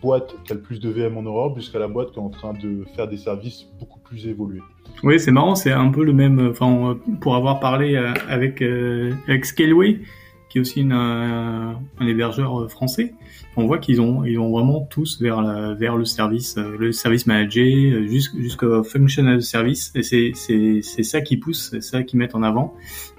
[0.00, 2.30] boîte qui a le plus de VM en Europe jusqu'à la boîte qui est en
[2.30, 4.62] train de faire des services beaucoup plus évolués.
[5.02, 6.48] Oui, c'est marrant, c'est un peu le même.
[6.50, 9.12] Enfin, pour avoir parlé euh, avec euh,
[9.42, 10.00] Scaleway,
[10.48, 13.14] qui est aussi un, hébergeur euh, français,
[13.56, 18.82] on voit qu'ils ont ils ont vraiment tous vers le service le service manager jusqu'au
[18.84, 22.74] functional service et c'est ça qui pousse, c'est ça qui met en avant.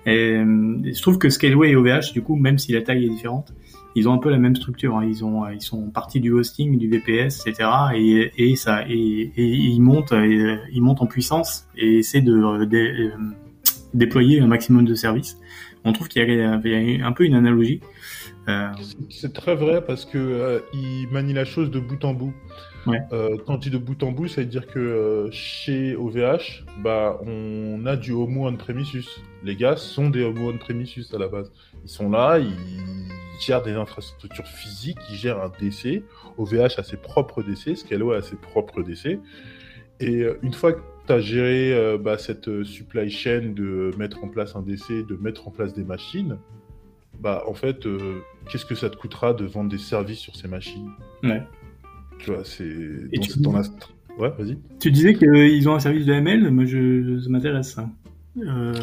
[0.06, 3.54] Et je trouve que Scaleway et OVH, du coup, même si la taille est différente,
[3.96, 4.98] ils ont un peu la même structure.
[4.98, 5.06] Hein.
[5.06, 7.70] Ils ont, ils sont partis du hosting, du VPS, etc.
[7.96, 13.12] Et, et ça, et, et ils montent, ils montent en puissance et essaient de, euh,
[13.94, 15.38] déployer un maximum de services.
[15.84, 17.82] On trouve qu'il y, a un peu une analogie.
[18.48, 18.70] Euh...
[19.10, 22.34] C'est très vrai parce que euh, ils manient la chose de bout en bout.
[22.88, 23.00] Ouais.
[23.12, 26.66] Euh, quand tu dis de bout en bout, ça veut dire que euh, chez OVH,
[26.84, 29.06] bah, on a du Homo on-premises.
[29.44, 31.52] Les gars sont des Homo on-premises à la base.
[31.84, 32.52] Ils sont là, ils
[33.42, 36.04] gèrent des infrastructures physiques, ils gèrent un DC.
[36.38, 39.20] OVH a ses propres DC, Scalo a ses propres DC.
[40.00, 43.92] Et euh, une fois que tu as géré euh, bah, cette euh, supply chain de
[43.98, 46.38] mettre en place un DC, de mettre en place des machines,
[47.20, 47.88] bah en fait,
[48.50, 50.90] qu'est-ce que ça te coûtera de vendre des services sur ces machines?
[51.22, 51.44] Ouais.
[52.18, 52.68] Tu vois, c'est
[53.38, 53.62] dans, la...
[54.18, 54.58] Ouais, vas-y.
[54.80, 57.90] Tu disais qu'ils ont un service de ML, moi je, ça m'intéresse ça.
[58.38, 58.74] Euh,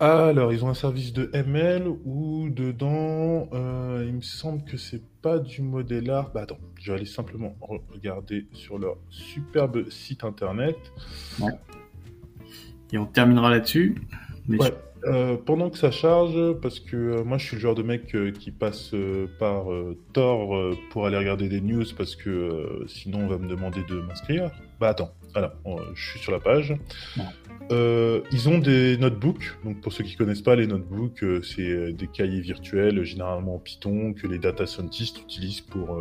[0.00, 5.02] alors, ils ont un service de ML où dedans, euh, il me semble que c'est
[5.20, 6.30] pas du modèle art.
[6.32, 10.76] Bah attends, je vais aller simplement regarder sur leur superbe site internet.
[11.38, 11.52] Ouais.
[12.92, 13.96] Et on terminera là-dessus.
[14.48, 14.74] Ouais.
[15.04, 18.14] Euh, pendant que ça charge, parce que euh, moi je suis le genre de mec
[18.38, 18.94] qui passe
[19.38, 19.66] par
[20.14, 24.50] Tor pour aller regarder des news parce que sinon on va me demander de m'inscrire.
[24.78, 25.54] Bah attends, voilà,
[25.94, 26.74] je suis sur la page.
[27.70, 29.56] Euh, ils ont des notebooks.
[29.64, 33.56] Donc pour ceux qui connaissent pas les notebooks, euh, c'est euh, des cahiers virtuels, généralement
[33.56, 36.00] en Python, que les data scientists utilisent pour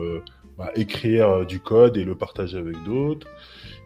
[0.57, 3.27] bah, écrire du code et le partager avec d'autres.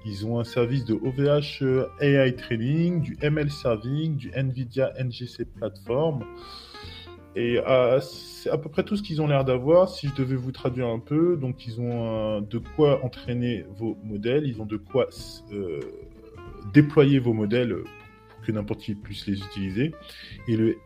[0.06, 1.64] Ils ont un service de OVH
[2.02, 6.24] AI Training, du ML Serving, du NVIDIA NGC Platform.
[7.36, 7.60] Et
[8.02, 9.90] c'est à peu près tout ce qu'ils ont l'air d'avoir.
[9.90, 14.46] Si je devais vous traduire un peu, donc ils ont de quoi entraîner vos modèles,
[14.46, 15.08] ils ont de quoi
[16.74, 17.76] déployer vos modèles
[18.30, 19.94] pour que n'importe qui puisse les utiliser.
[20.48, 20.78] Et le,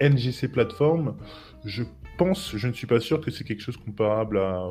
[0.00, 1.16] NGC Platform,
[1.64, 1.84] je
[2.18, 4.68] pense, je ne suis pas sûr que c'est quelque chose comparable à,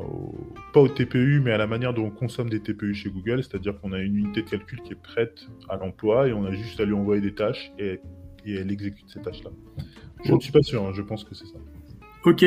[0.72, 3.78] pas au TPU, mais à la manière dont on consomme des TPU chez Google, c'est-à-dire
[3.80, 6.78] qu'on a une unité de calcul qui est prête à l'emploi et on a juste
[6.78, 8.00] à lui envoyer des tâches et
[8.46, 9.50] elle exécute ces tâches-là.
[10.24, 11.58] Je ne suis pas sûr, hein, je pense que c'est ça.
[12.24, 12.44] Ok,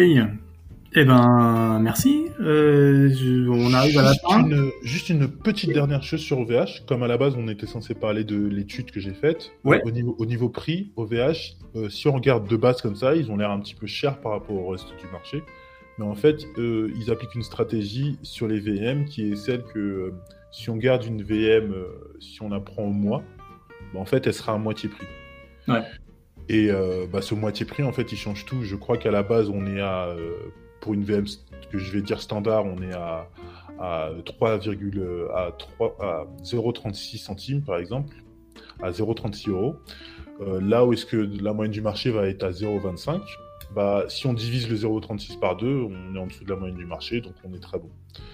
[0.99, 2.25] eh ben, merci.
[2.39, 3.09] Euh,
[3.49, 4.47] on arrive à la fin.
[4.84, 6.86] juste une petite dernière chose sur OVH.
[6.88, 9.51] Comme à la base, on était censé parler de l'étude que j'ai faite.
[9.63, 9.82] Ouais.
[9.86, 13.30] Au, niveau, au niveau prix, OVH, euh, si on regarde de base comme ça, ils
[13.32, 15.43] ont l'air un petit peu chers par rapport au reste du marché.
[15.99, 19.80] Mais en fait, euh, ils appliquent une stratégie sur les VM qui est celle que
[19.80, 20.13] euh,
[20.51, 21.75] si on garde une VM,
[22.19, 23.23] si on la prend au mois,
[23.93, 25.07] bah, en fait, elle sera à moitié prix.
[25.67, 25.84] Ouais.
[26.49, 26.69] Et
[27.11, 28.63] bah, ce moitié prix, en fait, il change tout.
[28.63, 30.15] Je crois qu'à la base, on est à
[30.79, 31.25] pour une VM
[31.71, 33.29] que je vais dire standard, on est à,
[33.79, 34.57] à 3, à
[36.43, 38.15] 0,36 centimes par exemple,
[38.81, 39.75] à 0,36 euros.
[40.41, 43.21] Euh, là où est-ce que la moyenne du marché va être à 0,25,
[43.75, 46.77] bah, si on divise le 0,36 par 2, on est en dessous de la moyenne
[46.77, 47.89] du marché, donc on est très bon.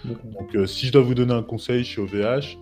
[0.05, 2.57] Donc euh, si je dois vous donner un conseil chez OVH,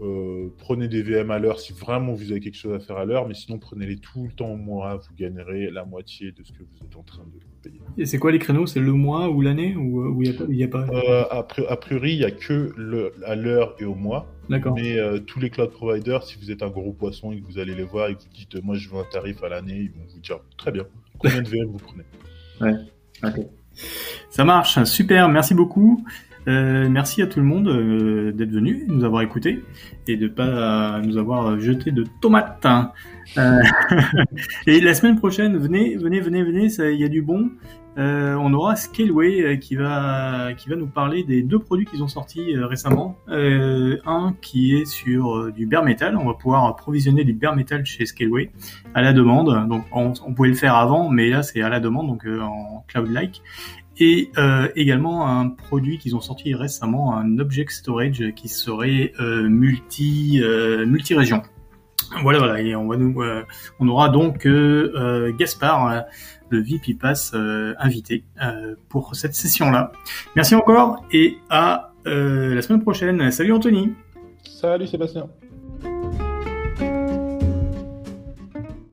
[0.00, 3.04] Euh, prenez des VM à l'heure si vraiment vous avez quelque chose à faire à
[3.04, 6.52] l'heure, mais sinon prenez-les tout le temps au mois, vous gagnerez la moitié de ce
[6.52, 7.80] que vous êtes en train de payer.
[7.96, 8.66] Et c'est quoi les créneaux?
[8.66, 12.24] C'est le mois ou l'année ou il n'y a, pas, euh, a, priori, il n'y
[12.24, 14.26] a que le, à l'heure et au mois.
[14.48, 14.74] D'accord.
[14.74, 17.58] Mais euh, tous les cloud providers, si vous êtes un gros poisson et que vous
[17.58, 19.90] allez les voir et que vous dites moi je veux un tarif à l'année, ils
[19.90, 20.86] vont vous dire très bien,
[21.18, 22.04] combien de VM vous prenez?
[22.60, 22.74] Ouais,
[23.22, 23.46] ok.
[24.28, 26.04] Ça marche, super, merci beaucoup.
[26.46, 29.62] Euh, merci à tout le monde euh, d'être venu, nous avoir écoutés
[30.06, 32.66] et de pas nous avoir jeté de tomates.
[33.38, 33.62] Euh,
[34.66, 37.50] et la semaine prochaine, venez, venez, venez, venez, il y a du bon.
[37.96, 42.54] on aura Scaleway qui va qui va nous parler des deux produits qu'ils ont sortis
[42.56, 43.16] récemment.
[43.28, 46.16] un qui est sur du bare metal.
[46.18, 48.50] On va pouvoir approvisionner du bare metal chez Scaleway
[48.92, 49.68] à la demande.
[49.68, 52.84] Donc on, on pouvait le faire avant, mais là c'est à la demande, donc en
[52.88, 53.40] cloud-like
[53.98, 59.48] et euh, également un produit qu'ils ont sorti récemment, un object storage qui serait euh,
[59.48, 61.42] multi euh, multi région.
[62.22, 64.46] Voilà, voilà, et on aura donc
[65.36, 66.04] Gaspard,
[66.50, 68.24] le VP Pass invité
[68.88, 69.90] pour cette session-là.
[70.36, 73.30] Merci encore et à la semaine prochaine.
[73.32, 73.94] Salut Anthony.
[74.44, 75.28] Salut Sébastien.